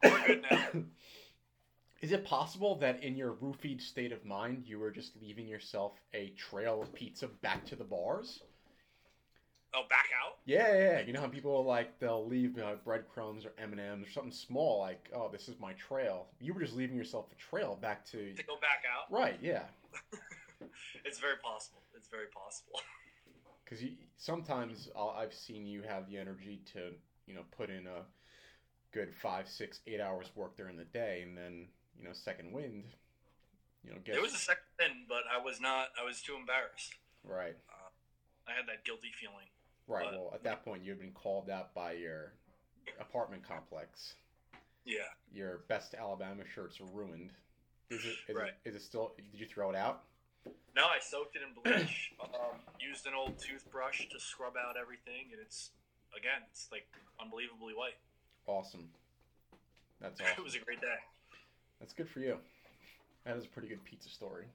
we're 0.03 0.27
good 0.27 0.43
now. 0.51 0.67
Is 2.03 2.11
it 2.11 2.25
possible 2.25 2.75
that 2.77 3.05
in 3.05 3.15
your 3.15 3.35
roofied 3.35 3.81
state 3.81 4.11
of 4.11 4.25
mind, 4.25 4.65
you 4.67 4.81
were 4.81 4.91
just 4.91 5.13
leaving 5.21 5.47
yourself 5.47 6.01
a 6.15 6.31
trail 6.31 6.83
of 6.83 6.93
pizza 6.95 7.29
back 7.29 7.67
to 7.67 7.77
the 7.77 7.85
bars? 7.85 8.43
Oh, 9.73 9.83
back 9.89 10.07
out? 10.21 10.39
Yeah, 10.47 10.73
yeah, 10.73 10.79
yeah. 10.79 11.01
You 11.01 11.13
know 11.13 11.21
how 11.21 11.29
people 11.29 11.65
like 11.65 11.99
they'll 12.01 12.27
leave 12.27 12.59
uh, 12.59 12.75
breadcrumbs 12.85 13.45
or 13.45 13.53
M 13.59 13.73
and 13.73 13.81
M's 13.81 14.09
or 14.09 14.11
something 14.11 14.33
small, 14.33 14.81
like, 14.81 15.09
oh, 15.15 15.29
this 15.31 15.49
is 15.49 15.55
my 15.61 15.73
trail. 15.75 16.27
You 16.41 16.55
were 16.55 16.61
just 16.61 16.75
leaving 16.75 16.97
yourself 16.97 17.27
a 17.31 17.37
trail 17.37 17.79
back 17.81 18.05
to. 18.07 18.35
To 18.35 18.43
go 18.45 18.57
back 18.61 18.83
out? 18.91 19.13
Right, 19.13 19.39
yeah. 19.41 19.63
It's 21.07 21.19
very 21.19 21.37
possible. 21.43 21.81
It's 21.97 22.09
very 22.09 22.27
possible. 22.27 22.81
Because 23.65 23.85
sometimes 24.17 24.89
I'll, 24.97 25.15
I've 25.17 25.33
seen 25.33 25.65
you 25.65 25.83
have 25.83 26.11
the 26.11 26.19
energy 26.19 26.61
to, 26.73 26.91
you 27.29 27.35
know, 27.35 27.43
put 27.57 27.71
in 27.71 27.87
a 27.87 28.03
good 28.91 29.15
five, 29.23 29.49
six, 29.49 29.79
eight 29.87 30.01
hours 30.01 30.27
work 30.35 30.57
during 30.57 30.77
the 30.77 30.87
day, 30.87 31.23
and 31.25 31.39
then 31.39 31.69
you 31.97 32.03
know, 32.03 32.11
second 32.13 32.51
wind, 32.51 32.83
you 33.85 33.93
know, 33.93 33.99
get 34.05 34.15
There 34.15 34.23
was 34.23 34.35
a 34.35 34.43
second 34.43 34.67
win, 34.81 35.07
but 35.09 35.23
I 35.31 35.39
was 35.39 35.61
not. 35.61 35.91
I 35.95 36.05
was 36.05 36.21
too 36.21 36.35
embarrassed. 36.35 36.97
right, 37.23 37.55
I 38.49 38.53
had 38.59 38.67
that 38.67 38.85
guilty 38.85 39.15
feeling. 39.15 39.47
Right. 39.91 40.05
But- 40.11 40.15
well, 40.15 40.31
at 40.35 40.43
that 40.45 40.65
point, 40.65 40.83
you've 40.85 41.01
been 41.01 41.13
called 41.13 41.51
out 41.51 41.75
by 41.75 41.93
your 41.93 42.33
apartment 43.01 43.47
complex. 43.47 44.15
Yeah. 44.85 45.01
Your 45.33 45.61
best 45.69 45.95
Alabama 45.95 46.43
shirts 46.55 46.81
are 46.81 46.87
ruined. 46.93 47.31
Is 47.91 48.05
it? 48.05 48.15
Is 48.29 48.37
Right. 48.37 48.53
It, 48.65 48.71
is 48.71 48.77
it 48.77 48.83
still? 48.83 49.13
Did 49.17 49.41
you 49.41 49.47
throw 49.47 49.71
it 49.71 49.77
out? 49.77 50.05
No, 50.75 50.85
I 50.85 50.99
soaked 51.01 51.37
it 51.37 51.43
in 51.43 51.53
bleach. 51.53 52.13
um, 52.23 52.61
used 52.81 53.07
an 53.07 53.13
old 53.15 53.39
toothbrush 53.39 54.09
to 54.09 54.19
scrub 54.21 54.55
out 54.57 54.77
everything, 54.81 55.29
and 55.33 55.41
it's 55.41 55.71
again, 56.17 56.43
it's 56.51 56.69
like 56.73 56.87
unbelievably 57.21 57.75
white. 57.75 57.99
Awesome. 58.47 58.89
That's 60.01 60.21
awesome. 60.21 60.35
It 60.39 60.45
was 60.45 60.55
a 60.55 60.61
great 60.61 60.81
day. 60.81 60.99
That's 61.81 61.93
good 61.93 62.09
for 62.09 62.21
you. 62.21 62.39
That 63.25 63.37
is 63.37 63.45
a 63.45 63.49
pretty 63.49 63.69
good 63.69 63.85
pizza 63.85 64.09
story. 64.09 64.47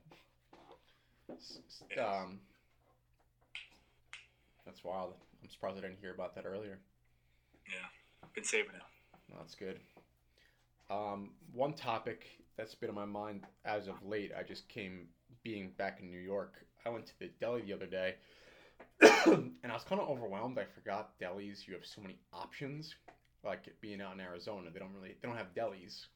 Um, 1.99 2.39
that's 4.65 4.83
wild. 4.83 5.13
I'm 5.41 5.49
surprised 5.49 5.77
I 5.77 5.81
didn't 5.81 5.99
hear 6.01 6.13
about 6.13 6.35
that 6.35 6.45
earlier. 6.45 6.79
Yeah, 7.67 7.87
been 8.33 8.43
saving 8.43 8.75
it. 8.75 8.81
No, 9.29 9.37
that's 9.39 9.55
good. 9.55 9.79
Um, 10.89 11.31
one 11.53 11.73
topic 11.73 12.25
that's 12.57 12.75
been 12.75 12.89
on 12.89 12.95
my 12.95 13.05
mind 13.05 13.41
as 13.65 13.87
of 13.87 13.95
late, 14.05 14.31
I 14.37 14.43
just 14.43 14.67
came 14.69 15.07
being 15.43 15.71
back 15.77 15.99
in 16.01 16.09
New 16.09 16.19
York. 16.19 16.53
I 16.85 16.89
went 16.89 17.05
to 17.07 17.19
the 17.19 17.29
deli 17.39 17.61
the 17.61 17.73
other 17.73 17.87
day, 17.87 18.15
and 19.25 19.53
I 19.63 19.73
was 19.73 19.83
kind 19.83 19.99
of 19.99 20.09
overwhelmed. 20.09 20.59
I 20.59 20.65
forgot 20.65 21.19
delis. 21.19 21.67
You 21.67 21.73
have 21.73 21.85
so 21.85 22.01
many 22.01 22.17
options. 22.33 22.93
Like 23.43 23.67
being 23.81 24.01
out 24.01 24.13
in 24.13 24.19
Arizona, 24.19 24.69
they 24.73 24.79
don't 24.79 24.93
really 24.93 25.15
they 25.21 25.27
don't 25.27 25.37
have 25.37 25.53
delis, 25.55 26.07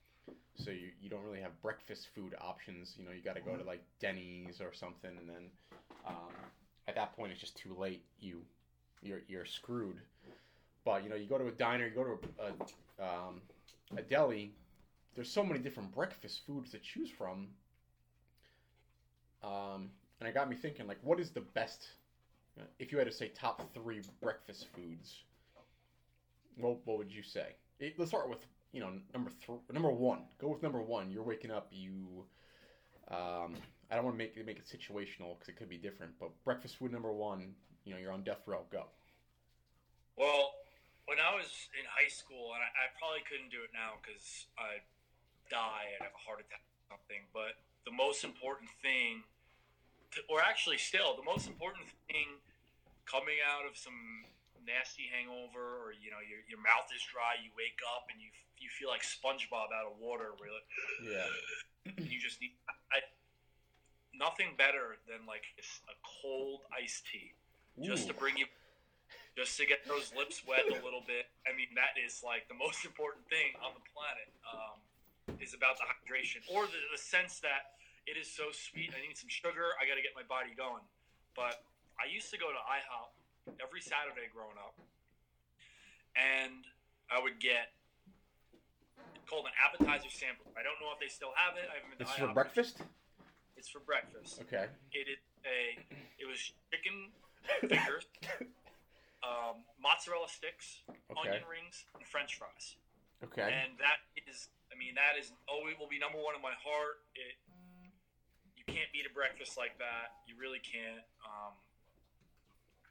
so 0.55 0.71
you, 0.71 0.89
you 0.99 1.09
don't 1.09 1.23
really 1.23 1.41
have 1.41 1.59
breakfast 1.62 2.07
food 2.15 2.35
options. 2.41 2.95
You 2.97 3.05
know, 3.05 3.12
you 3.12 3.21
got 3.21 3.35
to 3.35 3.41
go 3.41 3.55
to 3.55 3.63
like 3.63 3.83
Denny's 3.99 4.59
or 4.62 4.73
something, 4.73 5.12
and 5.17 5.29
then 5.29 5.49
um, 6.07 6.33
at 6.89 6.95
that 6.95 7.15
point 7.15 7.32
it's 7.32 7.39
just 7.39 7.56
too 7.56 7.75
late. 7.78 8.04
You 8.19 8.41
you're 9.02 9.21
you're 9.28 9.45
screwed. 9.45 9.97
But 10.84 11.04
you 11.04 11.10
know, 11.10 11.15
you 11.15 11.28
go 11.28 11.38
to 11.38 11.47
a 11.47 11.52
diner, 11.52 11.86
you 11.86 11.93
go 11.93 12.04
to 12.04 12.19
a, 12.39 13.04
a 13.04 13.08
um, 13.08 13.41
a 13.97 14.02
deli, 14.02 14.52
there's 15.15 15.30
so 15.30 15.43
many 15.43 15.60
different 15.60 15.93
breakfast 15.93 16.41
foods 16.45 16.71
to 16.71 16.80
choose 16.80 17.10
from. 17.10 17.47
Um, 19.43 19.89
and 20.19 20.28
it 20.28 20.34
got 20.34 20.49
me 20.49 20.56
thinking, 20.56 20.88
like, 20.88 20.99
what 21.02 21.19
is 21.19 21.30
the 21.30 21.41
best? 21.41 21.88
If 22.78 22.91
you 22.91 22.97
had 22.97 23.08
to 23.08 23.13
say 23.13 23.30
top 23.30 23.73
three 23.73 24.02
breakfast 24.21 24.67
foods, 24.75 25.23
what 26.58 26.78
what 26.86 26.97
would 26.97 27.12
you 27.12 27.23
say? 27.23 27.56
It, 27.80 27.95
let's 27.97 28.12
start 28.12 28.30
with 28.30 28.45
you 28.73 28.82
know 28.82 28.91
number 29.13 29.30
three, 29.30 29.56
number 29.71 29.91
one. 29.91 30.19
Go 30.41 30.49
with 30.49 30.62
number 30.62 30.82
one. 30.82 31.10
You're 31.10 31.23
waking 31.23 31.52
up. 31.52 31.67
You, 31.71 32.25
um, 33.10 33.56
I 33.89 33.95
don't 33.95 34.06
want 34.06 34.15
to 34.15 34.21
make 34.21 34.38
it 34.38 34.45
make 34.45 34.58
it 34.58 34.69
situational 34.69 35.38
because 35.38 35.49
it 35.49 35.58
could 35.58 35.69
be 35.69 35.78
different. 35.78 36.13
But 36.19 36.30
breakfast 36.43 36.78
food 36.78 36.91
number 36.91 37.12
one. 37.12 37.56
You 37.86 37.95
know, 37.95 37.99
you're 37.99 38.12
on 38.12 38.23
death 38.23 38.45
row. 38.45 38.67
Go. 38.69 38.86
Well, 40.17 40.54
when 41.08 41.17
I 41.17 41.34
was 41.34 41.49
in 41.73 41.88
high 41.89 42.12
school, 42.12 42.54
and 42.54 42.62
I, 42.62 42.69
I 42.69 42.86
probably 42.99 43.25
couldn't 43.25 43.49
do 43.49 43.65
it 43.65 43.73
now 43.73 43.97
because 43.97 44.45
I'd 44.60 44.86
die, 45.49 45.97
I'd 45.97 46.06
have 46.06 46.13
a 46.13 46.21
heart 46.21 46.43
attack 46.43 46.62
or 46.62 46.99
something. 46.99 47.25
But 47.34 47.58
the 47.88 47.95
most 47.95 48.21
important 48.21 48.69
thing, 48.86 49.25
to, 50.13 50.21
or 50.30 50.43
actually 50.43 50.78
still, 50.78 51.17
the 51.17 51.25
most 51.25 51.49
important 51.49 51.89
thing 52.06 52.38
coming 53.10 53.41
out 53.41 53.65
of 53.65 53.73
some 53.73 54.28
nasty 54.62 55.10
hangover 55.10 55.82
or, 55.82 55.97
you 55.97 56.13
know, 56.13 56.21
your, 56.21 56.45
your 56.45 56.62
mouth 56.62 56.86
is 56.93 57.02
dry, 57.10 57.41
you 57.41 57.49
wake 57.58 57.82
up 57.97 58.06
and 58.13 58.21
you, 58.21 58.30
you 58.62 58.69
feel 58.69 58.91
like 58.91 59.02
SpongeBob 59.02 59.73
out 59.73 59.89
of 59.89 59.97
water, 59.97 60.38
really 60.38 60.62
Yeah. 61.02 61.25
you 62.06 62.21
just 62.21 62.38
need, 62.38 62.54
I, 62.93 63.02
nothing 64.19 64.53
better 64.60 64.99
than 65.08 65.23
like 65.25 65.47
a 65.88 65.95
cold 66.03 66.67
iced 66.75 67.08
tea. 67.08 67.34
Just 67.79 68.12
to 68.12 68.13
bring 68.13 68.36
you 68.36 68.45
just 69.39 69.55
to 69.55 69.63
get 69.63 69.88
those 69.88 70.12
lips 70.12 70.43
wet 70.43 70.67
a 70.67 70.84
little 70.84 70.99
bit. 71.08 71.32
I 71.47 71.55
mean 71.55 71.71
that 71.79 71.95
is 71.95 72.19
like 72.19 72.51
the 72.51 72.60
most 72.60 72.84
important 72.84 73.23
thing 73.32 73.55
on 73.63 73.71
the 73.71 73.84
planet 73.95 74.27
um, 74.43 74.77
is 75.39 75.55
about 75.55 75.79
the 75.79 75.88
hydration 75.88 76.43
or 76.51 76.67
the, 76.67 76.79
the 76.91 76.99
sense 76.99 77.39
that 77.39 77.79
it 78.03 78.19
is 78.19 78.27
so 78.27 78.51
sweet. 78.51 78.91
I 78.91 78.99
need 78.99 79.15
some 79.15 79.32
sugar. 79.32 79.79
I 79.79 79.88
got 79.88 79.95
to 79.95 80.03
get 80.03 80.12
my 80.12 80.27
body 80.27 80.51
going. 80.51 80.84
But 81.34 81.63
i 81.99 82.08
used 82.08 82.32
to 82.32 82.39
go 82.39 82.47
to 82.47 82.60
ihop 82.60 83.12
every 83.60 83.84
saturday 83.84 84.32
growing 84.32 84.55
up 84.55 84.71
and 86.15 86.63
i 87.12 87.19
would 87.19 87.39
get 87.39 87.75
called 89.27 89.45
an 89.45 89.55
appetizer 89.60 90.08
sampler 90.08 90.47
i 90.55 90.63
don't 90.63 90.79
know 90.79 90.89
if 90.95 90.99
they 90.99 91.12
still 91.12 91.36
have 91.36 91.60
it. 91.60 91.67
I 91.67 91.79
haven't 91.79 91.91
been 91.91 91.99
to 91.99 92.08
This 92.08 92.15
IHOP 92.15 92.32
for 92.32 92.34
breakfast. 92.34 92.79
It's 93.59 93.67
for 93.67 93.83
breakfast 93.83 94.39
Okay. 94.47 94.65
it 94.95 95.05
is 95.11 95.19
a 95.43 95.59
it 96.17 96.25
was 96.25 96.39
chicken 96.71 97.11
fingers 97.67 98.07
um, 99.23 99.67
mozzarella 99.79 100.27
sticks, 100.31 100.83
Okay. 101.11 101.27
onion 101.27 101.43
rings, 101.49 101.83
and 101.95 102.03
French 102.07 102.39
fries. 102.39 102.79
Okay. 103.23 103.43
And 103.43 103.75
that 103.83 103.99
is, 104.15 104.47
I 104.71 104.79
mean, 104.79 104.95
that 104.95 105.19
is 105.19 105.31
it 105.35 105.75
will 105.79 105.91
be 105.91 105.99
number 105.99 106.19
one 106.19 106.35
in 106.35 106.41
my 106.41 106.55
heart. 106.55 107.03
It 107.15 107.35
you 108.55 108.63
can't 108.63 108.87
beat 108.95 109.03
a 109.03 109.13
breakfast 109.13 109.57
like 109.57 109.75
that. 109.79 110.23
You 110.27 110.39
really 110.39 110.63
can't. 110.63 111.03
Um, 111.25 111.57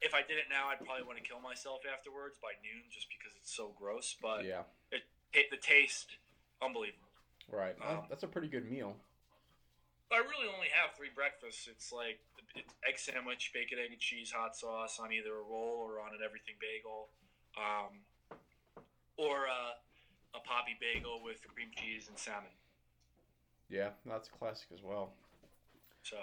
if 0.01 0.13
I 0.13 0.21
did 0.21 0.37
it 0.37 0.47
now, 0.47 0.69
I'd 0.69 0.79
probably 0.85 1.03
want 1.03 1.17
to 1.17 1.25
kill 1.25 1.41
myself 1.41 1.81
afterwards 1.83 2.37
by 2.39 2.55
noon, 2.61 2.87
just 2.93 3.09
because 3.09 3.33
it's 3.35 3.51
so 3.51 3.73
gross. 3.75 4.15
But 4.21 4.45
yeah. 4.45 4.69
it, 4.93 5.03
it 5.33 5.49
the 5.51 5.57
taste, 5.57 6.15
unbelievable. 6.61 7.09
Right. 7.49 7.75
Um, 7.81 8.05
that's 8.07 8.23
a 8.23 8.29
pretty 8.29 8.47
good 8.47 8.69
meal. 8.69 8.95
I 10.09 10.17
really 10.25 10.49
only 10.49 10.73
have 10.73 10.97
three 10.97 11.13
breakfasts. 11.13 11.69
It's 11.69 11.93
like 11.93 12.17
it's 12.57 12.73
egg 12.81 12.97
sandwich, 12.97 13.51
bacon, 13.53 13.77
egg, 13.77 13.93
and 13.93 14.01
cheese, 14.01 14.33
hot 14.33 14.57
sauce 14.57 14.97
on 14.97 15.13
either 15.13 15.37
a 15.37 15.45
roll 15.45 15.85
or 15.85 16.01
on 16.01 16.17
an 16.17 16.25
everything 16.25 16.57
bagel, 16.57 17.13
um, 17.53 18.01
or 19.17 19.45
uh, 19.45 19.77
a 20.33 20.41
poppy 20.41 20.73
bagel 20.81 21.21
with 21.21 21.45
cream 21.45 21.69
cheese 21.77 22.09
and 22.09 22.17
salmon. 22.17 22.49
Yeah, 23.69 23.93
that's 24.01 24.29
a 24.29 24.33
classic 24.33 24.73
as 24.73 24.81
well. 24.81 25.13
So 26.01 26.17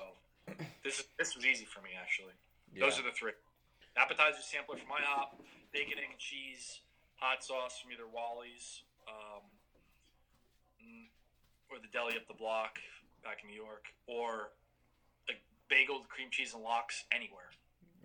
this 0.83 0.99
is 0.99 1.07
this 1.15 1.39
was 1.39 1.47
easy 1.47 1.65
for 1.65 1.79
me 1.79 1.95
actually. 1.95 2.35
Yeah. 2.75 2.91
Those 2.91 2.99
are 2.99 3.07
the 3.07 3.15
three: 3.15 3.39
appetizer 3.95 4.43
sampler 4.43 4.83
from 4.83 4.91
IHOP, 4.91 5.39
bacon, 5.71 6.03
egg, 6.03 6.11
and 6.11 6.19
cheese, 6.19 6.83
hot 7.23 7.45
sauce 7.45 7.79
from 7.79 7.95
either 7.95 8.11
Wally's, 8.11 8.83
um, 9.07 9.47
or 11.71 11.79
the 11.79 11.87
deli 11.95 12.19
up 12.19 12.27
the 12.27 12.35
block 12.35 12.83
back 13.27 13.43
in 13.43 13.51
New 13.51 13.59
York, 13.59 13.91
or 14.07 14.55
like 15.27 15.43
bagel 15.67 15.99
with 15.99 16.09
cream 16.09 16.31
cheese 16.31 16.55
and 16.55 16.63
lox 16.63 17.03
anywhere. 17.11 17.51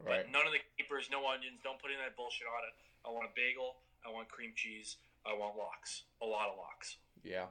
right. 0.02 0.26
But 0.26 0.34
none 0.34 0.50
of 0.50 0.52
the 0.52 0.66
capers, 0.74 1.14
no 1.14 1.22
onions. 1.30 1.62
Don't 1.62 1.78
put 1.78 1.94
in 1.94 2.02
that 2.02 2.18
bullshit 2.18 2.50
on 2.50 2.66
it. 2.66 2.74
I 3.06 3.14
want 3.14 3.30
a 3.30 3.34
bagel. 3.38 3.78
I 4.02 4.10
want 4.10 4.26
cream 4.34 4.58
cheese. 4.58 4.98
I 5.22 5.38
want 5.38 5.54
lox. 5.54 6.10
A 6.22 6.26
lot 6.26 6.50
of 6.50 6.58
lox. 6.58 6.98
Yeah. 7.22 7.46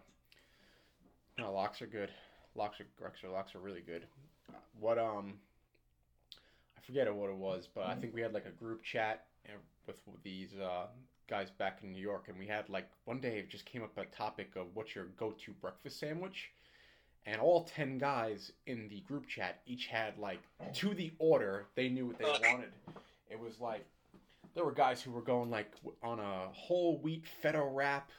No, 1.38 1.54
lox 1.54 1.80
are 1.80 1.86
good. 1.86 2.10
Lox 2.56 2.80
are 2.80 3.30
lox 3.30 3.54
are 3.54 3.60
really 3.60 3.80
good. 3.80 4.04
What 4.78 4.98
um, 4.98 5.38
I 6.76 6.80
forget 6.84 7.12
what 7.14 7.30
it 7.30 7.36
was, 7.36 7.68
but 7.72 7.86
I 7.86 7.94
think 7.94 8.14
we 8.14 8.20
had 8.20 8.34
like 8.34 8.46
a 8.46 8.50
group 8.50 8.82
chat 8.82 9.26
uh, 9.48 9.52
with 9.86 9.96
these 10.24 10.50
uh, 10.60 10.86
guys 11.28 11.50
back 11.50 11.78
in 11.82 11.92
New 11.92 12.02
York, 12.02 12.24
and 12.28 12.36
we 12.36 12.46
had 12.46 12.68
like 12.68 12.88
one 13.04 13.20
day 13.20 13.38
it 13.38 13.48
just 13.48 13.64
came 13.64 13.82
up 13.82 13.96
a 13.96 14.04
topic 14.06 14.50
of 14.56 14.66
what's 14.74 14.94
your 14.94 15.06
go-to 15.16 15.52
breakfast 15.52 16.00
sandwich, 16.00 16.50
and 17.26 17.40
all 17.40 17.64
ten 17.64 17.98
guys 17.98 18.52
in 18.66 18.88
the 18.88 19.00
group 19.00 19.26
chat 19.28 19.60
each 19.66 19.86
had 19.86 20.18
like 20.18 20.40
to 20.74 20.94
the 20.94 21.12
order 21.18 21.66
they 21.74 21.88
knew 21.88 22.06
what 22.06 22.18
they 22.18 22.24
wanted. 22.24 22.70
It 23.30 23.38
was 23.38 23.60
like 23.60 23.86
there 24.54 24.64
were 24.64 24.72
guys 24.72 25.00
who 25.00 25.10
were 25.10 25.22
going 25.22 25.50
like 25.50 25.72
on 26.02 26.18
a 26.18 26.48
whole 26.52 26.98
wheat 26.98 27.24
feta 27.40 27.62
wrap 27.62 28.10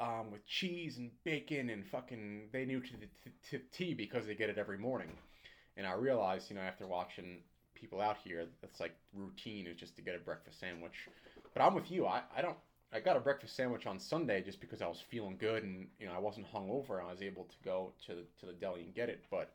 um, 0.00 0.30
with 0.30 0.46
cheese 0.46 0.98
and 0.98 1.10
bacon 1.24 1.70
and 1.70 1.86
fucking 1.86 2.48
they 2.52 2.64
knew 2.64 2.80
to 2.80 2.92
the 2.92 3.30
t- 3.50 3.64
T 3.72 3.94
because 3.94 4.26
they 4.26 4.34
get 4.34 4.48
it 4.48 4.58
every 4.58 4.78
morning. 4.78 5.10
And 5.76 5.86
I 5.86 5.92
realized, 5.94 6.50
you 6.50 6.56
know, 6.56 6.62
after 6.62 6.86
watching 6.86 7.38
people 7.74 8.00
out 8.00 8.16
here, 8.24 8.46
that's 8.60 8.80
like 8.80 8.94
routine 9.12 9.66
is 9.66 9.76
just 9.76 9.96
to 9.96 10.02
get 10.02 10.14
a 10.14 10.18
breakfast 10.18 10.60
sandwich. 10.60 11.08
But 11.54 11.62
I'm 11.62 11.74
with 11.74 11.90
you. 11.90 12.06
I, 12.06 12.22
I 12.36 12.42
don't. 12.42 12.56
I 12.92 13.00
got 13.00 13.16
a 13.16 13.20
breakfast 13.20 13.54
sandwich 13.54 13.86
on 13.86 13.98
Sunday 13.98 14.42
just 14.42 14.60
because 14.60 14.80
I 14.80 14.86
was 14.86 15.00
feeling 15.10 15.36
good 15.38 15.62
and 15.62 15.88
you 15.98 16.06
know 16.06 16.12
I 16.14 16.18
wasn't 16.18 16.50
hungover 16.52 16.98
and 16.98 17.06
I 17.08 17.10
was 17.10 17.22
able 17.22 17.44
to 17.44 17.56
go 17.64 17.92
to 18.06 18.14
the, 18.14 18.24
to 18.40 18.46
the 18.46 18.52
deli 18.52 18.82
and 18.82 18.94
get 18.94 19.08
it. 19.08 19.24
But 19.30 19.50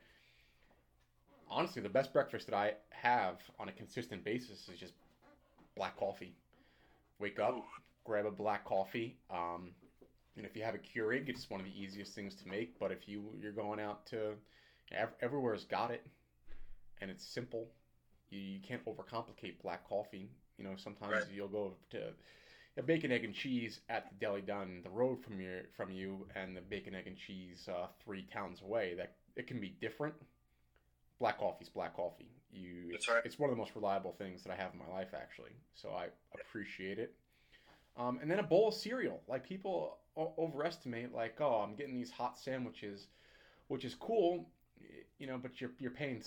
honestly, 1.49 1.81
the 1.81 1.89
best 1.89 2.13
breakfast 2.13 2.47
that 2.47 2.55
I 2.55 2.73
have 2.91 3.37
on 3.59 3.69
a 3.69 3.71
consistent 3.71 4.23
basis 4.23 4.69
is 4.69 4.79
just 4.79 4.93
black 5.75 5.97
coffee. 5.97 6.35
Wake 7.19 7.39
up, 7.39 7.55
Ooh. 7.57 7.63
grab 8.05 8.25
a 8.25 8.31
black 8.31 8.65
coffee. 8.65 9.17
Um, 9.31 9.71
and 10.35 10.45
if 10.45 10.55
you 10.55 10.63
have 10.63 10.75
a 10.75 10.79
Keurig, 10.79 11.29
it's 11.29 11.49
one 11.49 11.59
of 11.59 11.65
the 11.65 11.79
easiest 11.79 12.13
things 12.13 12.35
to 12.35 12.47
make. 12.47 12.77
But 12.79 12.91
if 12.91 13.07
you 13.07 13.23
you're 13.41 13.51
going 13.51 13.79
out 13.79 14.05
to 14.07 14.33
ev- 14.91 15.13
everywhere's 15.21 15.63
got 15.65 15.89
it, 15.91 16.05
and 17.01 17.09
it's 17.09 17.25
simple. 17.25 17.67
You, 18.29 18.39
you 18.39 18.59
can't 18.59 18.83
overcomplicate 18.85 19.61
black 19.63 19.87
coffee. 19.87 20.29
You 20.57 20.65
know, 20.65 20.75
sometimes 20.77 21.11
Right. 21.11 21.23
you'll 21.33 21.47
go 21.47 21.73
to 21.91 22.13
a 22.77 22.81
bacon, 22.81 23.11
egg, 23.11 23.23
and 23.23 23.33
cheese 23.33 23.81
at 23.89 24.09
the 24.09 24.15
deli 24.25 24.41
down 24.41 24.81
the 24.83 24.89
road 24.89 25.23
from 25.23 25.39
your 25.39 25.61
from 25.77 25.91
you, 25.91 26.25
and 26.35 26.55
the 26.55 26.61
bacon, 26.61 26.95
egg, 26.95 27.07
and 27.07 27.17
cheese 27.17 27.67
uh, 27.69 27.87
three 28.03 28.25
towns 28.33 28.61
away. 28.61 28.95
That 28.95 29.15
it 29.35 29.47
can 29.47 29.59
be 29.59 29.75
different. 29.81 30.15
Black 31.19 31.39
coffee's 31.39 31.69
black 31.69 31.95
coffee. 31.95 32.29
You, 32.51 32.89
That's 32.91 33.05
it's, 33.05 33.09
right. 33.09 33.21
it's 33.25 33.39
one 33.39 33.49
of 33.49 33.55
the 33.55 33.59
most 33.59 33.75
reliable 33.75 34.13
things 34.17 34.43
that 34.43 34.51
I 34.51 34.55
have 34.55 34.73
in 34.73 34.79
my 34.79 34.93
life, 34.93 35.09
actually. 35.15 35.51
So 35.73 35.89
I 35.89 36.07
appreciate 36.39 36.99
it. 36.99 37.15
Um, 37.97 38.19
and 38.21 38.29
then 38.29 38.39
a 38.39 38.43
bowl 38.43 38.67
of 38.69 38.73
cereal. 38.73 39.21
Like 39.27 39.43
people 39.47 39.97
o- 40.17 40.33
overestimate, 40.37 41.13
like, 41.13 41.39
oh, 41.39 41.63
I'm 41.67 41.75
getting 41.75 41.95
these 41.95 42.11
hot 42.11 42.37
sandwiches, 42.39 43.07
which 43.67 43.85
is 43.85 43.95
cool. 43.95 44.49
you 45.19 45.27
know, 45.27 45.37
but 45.37 45.61
you're 45.61 45.71
you're 45.79 45.91
paying 45.91 46.21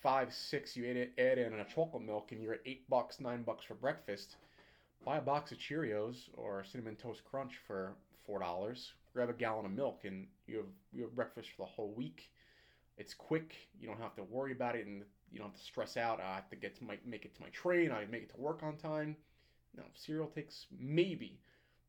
five, 0.00 0.32
six. 0.32 0.76
You 0.76 0.88
add, 0.88 0.96
it- 0.96 1.12
add 1.18 1.38
in 1.38 1.52
a 1.54 1.64
chocolate 1.64 2.04
milk, 2.04 2.32
and 2.32 2.40
you're 2.42 2.54
at 2.54 2.60
eight 2.66 2.88
bucks, 2.88 3.20
nine 3.20 3.42
bucks 3.42 3.64
for 3.64 3.74
breakfast. 3.74 4.36
Buy 5.04 5.18
a 5.18 5.22
box 5.22 5.52
of 5.52 5.58
Cheerios 5.58 6.28
or 6.34 6.64
cinnamon 6.64 6.96
toast 6.96 7.24
crunch 7.24 7.54
for 7.66 7.94
four 8.26 8.40
dollars. 8.40 8.92
Grab 9.14 9.30
a 9.30 9.32
gallon 9.32 9.64
of 9.66 9.72
milk, 9.72 10.00
and 10.04 10.26
you 10.46 10.56
have 10.58 10.66
you 10.92 11.02
have 11.02 11.14
breakfast 11.14 11.50
for 11.56 11.66
the 11.66 11.72
whole 11.72 11.92
week. 11.96 12.30
It's 12.98 13.14
quick. 13.14 13.54
You 13.80 13.88
don't 13.88 14.00
have 14.00 14.14
to 14.16 14.22
worry 14.24 14.52
about 14.52 14.76
it, 14.76 14.86
and 14.86 15.02
you 15.30 15.38
don't 15.38 15.48
have 15.48 15.58
to 15.58 15.64
stress 15.64 15.96
out. 15.96 16.20
I 16.20 16.34
have 16.34 16.50
to 16.50 16.56
get 16.56 16.76
to 16.78 16.84
my 16.84 16.98
make 17.06 17.24
it 17.24 17.34
to 17.36 17.42
my 17.42 17.48
train. 17.48 17.90
I 17.92 18.04
make 18.06 18.22
it 18.24 18.34
to 18.34 18.40
work 18.40 18.62
on 18.62 18.76
time. 18.76 19.16
No, 19.76 19.84
cereal 19.94 20.26
takes 20.26 20.66
maybe, 20.78 21.38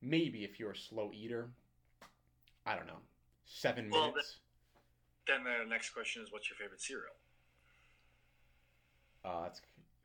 maybe 0.02 0.44
if 0.44 0.60
you're 0.60 0.72
a 0.72 0.78
slow 0.78 1.12
eater. 1.14 1.50
I 2.66 2.76
don't 2.76 2.88
know, 2.88 3.00
seven 3.46 3.90
Well, 3.90 4.10
minutes. 4.10 4.38
Then 5.28 5.44
the 5.44 5.68
next 5.68 5.92
question 5.92 6.22
is, 6.24 6.32
what's 6.32 6.50
your 6.50 6.58
favorite 6.58 6.82
cereal? 6.82 7.14
Uh, 9.26 9.44
that's 9.44 9.62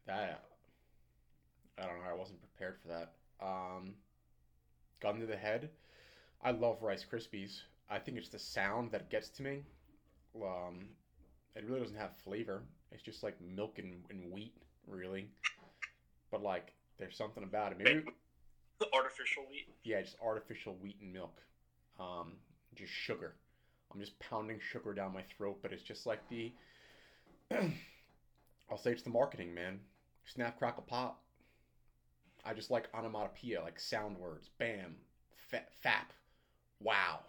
that. 0.06 0.44
I 1.78 1.87
don't 1.87 1.98
know. 2.02 2.10
I 2.10 2.14
wasn't 2.14 2.40
prepared 2.40 2.76
for 2.80 2.88
that. 2.88 3.12
Um, 3.40 3.94
gun 5.00 5.20
to 5.20 5.26
the 5.26 5.37
head. 5.37 5.70
I 6.42 6.50
love 6.52 6.82
Rice 6.82 7.04
Krispies. 7.10 7.60
I 7.90 7.98
think 7.98 8.16
it's 8.18 8.28
the 8.28 8.38
sound 8.38 8.92
that 8.92 9.10
gets 9.10 9.28
to 9.30 9.42
me. 9.42 9.62
Um, 10.37 10.87
it 11.54 11.64
really 11.66 11.80
doesn't 11.80 11.96
have 11.96 12.16
flavor. 12.24 12.62
It's 12.92 13.02
just 13.02 13.22
like 13.22 13.37
milk 13.40 13.78
and, 13.78 14.04
and 14.10 14.30
wheat, 14.30 14.54
really. 14.87 15.28
But 16.30 16.42
like, 16.42 16.72
there's 16.98 17.16
something 17.16 17.42
about 17.42 17.72
it. 17.72 17.78
Maybe 17.78 18.04
the 18.78 18.87
Artificial 18.94 19.44
wheat. 19.50 19.68
yeah, 19.84 20.00
just 20.02 20.16
artificial 20.24 20.76
wheat 20.80 20.96
and 21.00 21.12
milk. 21.12 21.40
Um, 21.98 22.32
just 22.74 22.92
sugar. 22.92 23.34
I'm 23.92 24.00
just 24.00 24.18
pounding 24.18 24.58
sugar 24.72 24.92
down 24.92 25.12
my 25.12 25.22
throat, 25.37 25.58
but 25.62 25.72
it's 25.72 25.82
just 25.82 26.06
like 26.06 26.20
the. 26.28 26.52
I'll 28.70 28.78
say 28.78 28.90
it's 28.92 29.02
the 29.02 29.10
marketing, 29.10 29.54
man. 29.54 29.78
Snap, 30.26 30.58
crackle, 30.58 30.84
pop. 30.87 31.22
I 32.44 32.52
just 32.52 32.70
like 32.70 32.88
onomatopoeia, 32.94 33.62
like 33.62 33.80
sound 33.80 34.18
words. 34.18 34.50
Bam, 34.59 34.96
fa- 35.50 35.64
fap, 35.85 36.11
wow. 36.80 37.20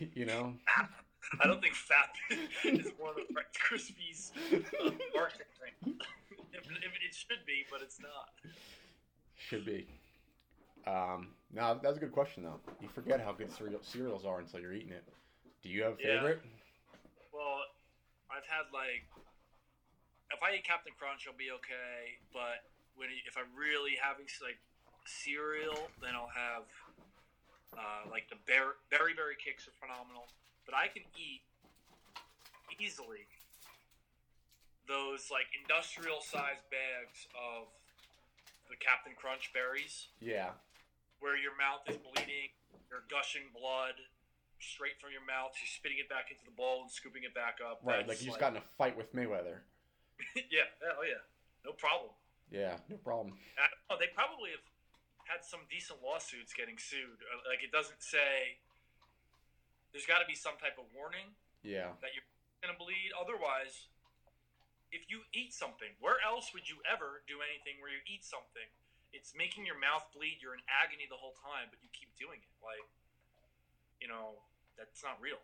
you 0.14 0.26
know. 0.26 0.54
I 1.40 1.46
don't 1.46 1.60
think 1.60 1.74
FAP 1.74 2.16
is 2.64 2.92
one 2.98 3.10
of 3.10 3.16
the 3.16 3.34
Rice 3.34 3.46
Krispies 3.56 4.30
uh, 4.80 4.90
marketing 5.14 5.46
thing. 5.60 5.94
if, 6.52 6.64
if 6.66 6.92
it 6.92 7.14
should 7.14 7.44
be, 7.46 7.64
but 7.70 7.80
it's 7.82 8.00
not. 8.00 8.30
Should 9.36 9.64
be. 9.64 9.86
Um, 10.86 11.28
no, 11.52 11.78
that's 11.82 11.96
a 11.96 12.00
good 12.00 12.12
question 12.12 12.42
though. 12.42 12.60
You 12.80 12.88
forget 12.88 13.20
how 13.20 13.32
good 13.32 13.52
cereal, 13.52 13.80
cereals 13.82 14.24
are 14.24 14.40
until 14.40 14.60
you're 14.60 14.72
eating 14.72 14.92
it. 14.92 15.04
Do 15.62 15.68
you 15.68 15.82
have 15.82 15.92
a 15.92 15.96
Yeah. 16.00 16.16
favorite? 16.20 16.40
Well, 17.32 17.60
I've 18.30 18.44
had 18.48 18.72
like, 18.72 19.04
if 20.32 20.42
I 20.42 20.56
eat 20.56 20.64
Captain 20.64 20.92
Crunch, 20.98 21.26
I'll 21.28 21.36
be 21.36 21.50
okay. 21.52 22.18
But 22.32 22.64
when 23.00 23.08
if 23.24 23.40
I'm 23.40 23.48
really 23.56 23.96
having 23.96 24.28
like 24.44 24.60
cereal, 25.08 25.88
then 26.04 26.12
I'll 26.12 26.28
have 26.28 26.68
uh, 27.72 28.04
like 28.12 28.28
the 28.28 28.36
bear, 28.44 28.76
Berry 28.92 29.16
Berry 29.16 29.40
Kix 29.40 29.64
are 29.64 29.72
phenomenal. 29.80 30.28
But 30.68 30.76
I 30.76 30.92
can 30.92 31.08
eat 31.16 31.40
easily 32.76 33.24
those 34.84 35.32
like 35.32 35.48
industrial 35.56 36.20
sized 36.20 36.68
bags 36.68 37.24
of 37.32 37.72
the 38.68 38.76
Captain 38.76 39.16
Crunch 39.16 39.48
berries 39.56 40.12
Yeah. 40.20 40.52
where 41.24 41.40
your 41.40 41.56
mouth 41.56 41.82
is 41.88 41.96
bleeding, 41.96 42.52
you're 42.92 43.08
gushing 43.08 43.48
blood 43.56 43.96
straight 44.60 45.00
from 45.00 45.08
your 45.10 45.24
mouth, 45.24 45.56
you're 45.56 45.72
spitting 45.72 45.98
it 45.98 46.12
back 46.12 46.28
into 46.28 46.44
the 46.44 46.52
bowl 46.52 46.84
and 46.84 46.90
scooping 46.92 47.24
it 47.24 47.32
back 47.32 47.64
up. 47.64 47.80
Right. 47.82 48.04
That's 48.04 48.08
Like 48.12 48.20
you 48.20 48.28
just 48.28 48.38
got 48.38 48.52
in 48.52 48.60
a 48.60 48.66
fight 48.76 48.92
with 48.92 49.08
Mayweather. 49.16 49.64
yeah, 50.52 50.68
oh 50.84 51.02
yeah, 51.06 51.24
no 51.64 51.72
problem. 51.72 52.12
Yeah. 52.50 52.76
No 52.90 52.98
problem. 52.98 53.38
I 53.58 53.94
they 53.98 54.10
probably 54.14 54.50
have 54.50 54.66
had 55.26 55.46
some 55.46 55.62
decent 55.70 56.02
lawsuits 56.02 56.52
getting 56.52 56.76
sued. 56.78 57.22
Uh, 57.22 57.46
Like 57.46 57.62
it 57.62 57.70
doesn't 57.70 58.02
say. 58.02 58.58
There's 59.94 60.06
got 60.06 60.22
to 60.22 60.28
be 60.30 60.38
some 60.38 60.54
type 60.58 60.78
of 60.78 60.86
warning 60.94 61.34
Yeah. 61.66 61.98
that 61.98 62.14
you're 62.14 62.26
going 62.62 62.70
to 62.70 62.78
bleed. 62.78 63.10
Otherwise, 63.18 63.90
if 64.94 65.10
you 65.10 65.26
eat 65.34 65.50
something, 65.50 65.90
where 65.98 66.22
else 66.22 66.54
would 66.54 66.70
you 66.70 66.78
ever 66.86 67.26
do 67.26 67.42
anything 67.42 67.82
where 67.82 67.90
you 67.90 67.98
eat 68.06 68.22
something? 68.22 68.66
It's 69.10 69.34
making 69.34 69.66
your 69.66 69.78
mouth 69.82 70.06
bleed. 70.14 70.38
You're 70.38 70.54
in 70.54 70.62
agony 70.70 71.10
the 71.10 71.18
whole 71.18 71.34
time, 71.42 71.66
but 71.74 71.82
you 71.82 71.90
keep 71.90 72.14
doing 72.14 72.38
it. 72.38 72.54
Like, 72.62 72.86
you 73.98 74.06
know, 74.06 74.38
that's 74.78 75.02
not 75.02 75.18
real. 75.18 75.42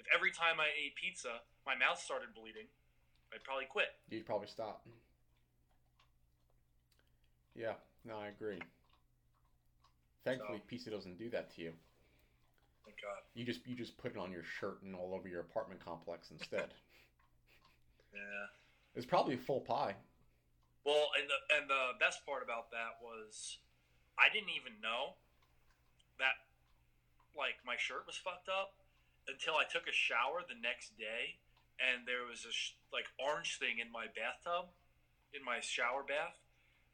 If 0.00 0.08
every 0.08 0.32
time 0.32 0.56
I 0.64 0.72
ate 0.72 0.96
pizza, 0.96 1.44
my 1.68 1.76
mouth 1.76 2.00
started 2.00 2.32
bleeding, 2.32 2.72
I'd 3.36 3.44
probably 3.44 3.68
quit. 3.68 3.92
You'd 4.08 4.24
probably 4.24 4.48
stop. 4.48 4.80
Yeah. 7.54 7.74
No, 8.04 8.18
I 8.18 8.28
agree. 8.28 8.60
Thankfully, 10.24 10.58
So- 10.58 10.64
pizza 10.66 10.90
doesn't 10.90 11.18
do 11.18 11.30
that 11.30 11.50
to 11.54 11.62
you. 11.62 11.72
Thank 12.84 13.00
God. 13.00 13.22
You 13.34 13.44
just 13.46 13.66
you 13.66 13.74
just 13.74 13.96
put 13.96 14.12
it 14.12 14.18
on 14.18 14.30
your 14.30 14.42
shirt 14.44 14.82
and 14.82 14.94
all 14.94 15.14
over 15.14 15.26
your 15.28 15.40
apartment 15.40 15.80
complex 15.84 16.30
instead. 16.30 16.74
Yeah. 18.14 18.46
it's 18.94 19.06
probably 19.06 19.34
a 19.34 19.38
full 19.42 19.60
pie. 19.60 19.96
Well, 20.86 21.10
and 21.18 21.26
the 21.26 21.38
and 21.58 21.68
the 21.68 21.98
best 21.98 22.24
part 22.24 22.44
about 22.44 22.70
that 22.70 23.02
was, 23.02 23.58
I 24.16 24.30
didn't 24.32 24.50
even 24.54 24.78
know 24.80 25.18
that 26.22 26.38
like 27.36 27.58
my 27.66 27.74
shirt 27.76 28.06
was 28.06 28.14
fucked 28.14 28.46
up 28.48 28.78
until 29.26 29.56
I 29.58 29.64
took 29.66 29.88
a 29.88 29.92
shower 29.92 30.46
the 30.46 30.54
next 30.54 30.94
day, 30.96 31.42
and 31.82 32.06
there 32.06 32.22
was 32.22 32.46
a 32.46 32.52
sh- 32.54 32.78
like 32.92 33.10
orange 33.18 33.58
thing 33.58 33.80
in 33.82 33.90
my 33.90 34.06
bathtub, 34.06 34.70
in 35.34 35.42
my 35.42 35.58
shower 35.58 36.04
bath. 36.06 36.38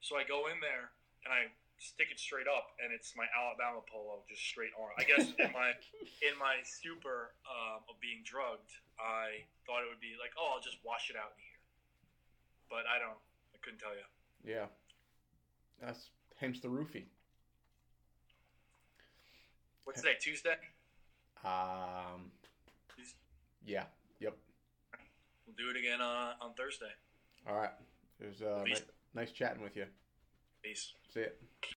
So 0.00 0.16
I 0.16 0.24
go 0.24 0.48
in 0.48 0.60
there 0.64 0.90
and 1.24 1.30
I 1.32 1.52
stick 1.80 2.08
it 2.12 2.20
straight 2.20 2.48
up, 2.48 2.76
and 2.80 2.92
it's 2.92 3.16
my 3.16 3.24
Alabama 3.32 3.80
polo, 3.88 4.20
just 4.28 4.44
straight 4.44 4.72
orange. 4.76 5.00
I 5.00 5.04
guess 5.04 5.32
in 5.32 5.52
my 5.52 5.72
in 6.28 6.34
my 6.40 6.60
stupor 6.64 7.36
um, 7.48 7.84
of 7.88 8.00
being 8.00 8.24
drugged, 8.24 8.72
I 9.00 9.48
thought 9.64 9.84
it 9.84 9.88
would 9.88 10.00
be 10.00 10.16
like, 10.20 10.32
oh, 10.36 10.56
I'll 10.56 10.64
just 10.64 10.80
wash 10.84 11.08
it 11.08 11.16
out 11.16 11.32
in 11.36 11.40
here, 11.40 11.60
but 12.68 12.84
I 12.88 13.00
don't. 13.00 13.20
I 13.52 13.58
couldn't 13.60 13.80
tell 13.80 13.96
you. 13.96 14.06
Yeah. 14.44 14.68
That's 15.80 16.10
hence 16.36 16.60
the 16.60 16.68
roofie. 16.68 17.08
What's 19.84 20.00
today? 20.00 20.16
Tuesday. 20.20 20.56
Um. 21.44 22.32
Yeah. 23.64 23.84
Yep. 24.20 24.36
We'll 25.46 25.56
do 25.56 25.70
it 25.70 25.78
again 25.78 26.00
uh, 26.00 26.32
on 26.40 26.52
Thursday. 26.54 26.92
All 27.48 27.56
right. 27.56 27.70
Was 28.20 28.42
uh, 28.42 28.64
nice 29.14 29.32
chatting 29.32 29.62
with 29.62 29.76
you. 29.76 29.86
Peace. 30.62 30.94
See 31.12 31.20
it. 31.20 31.40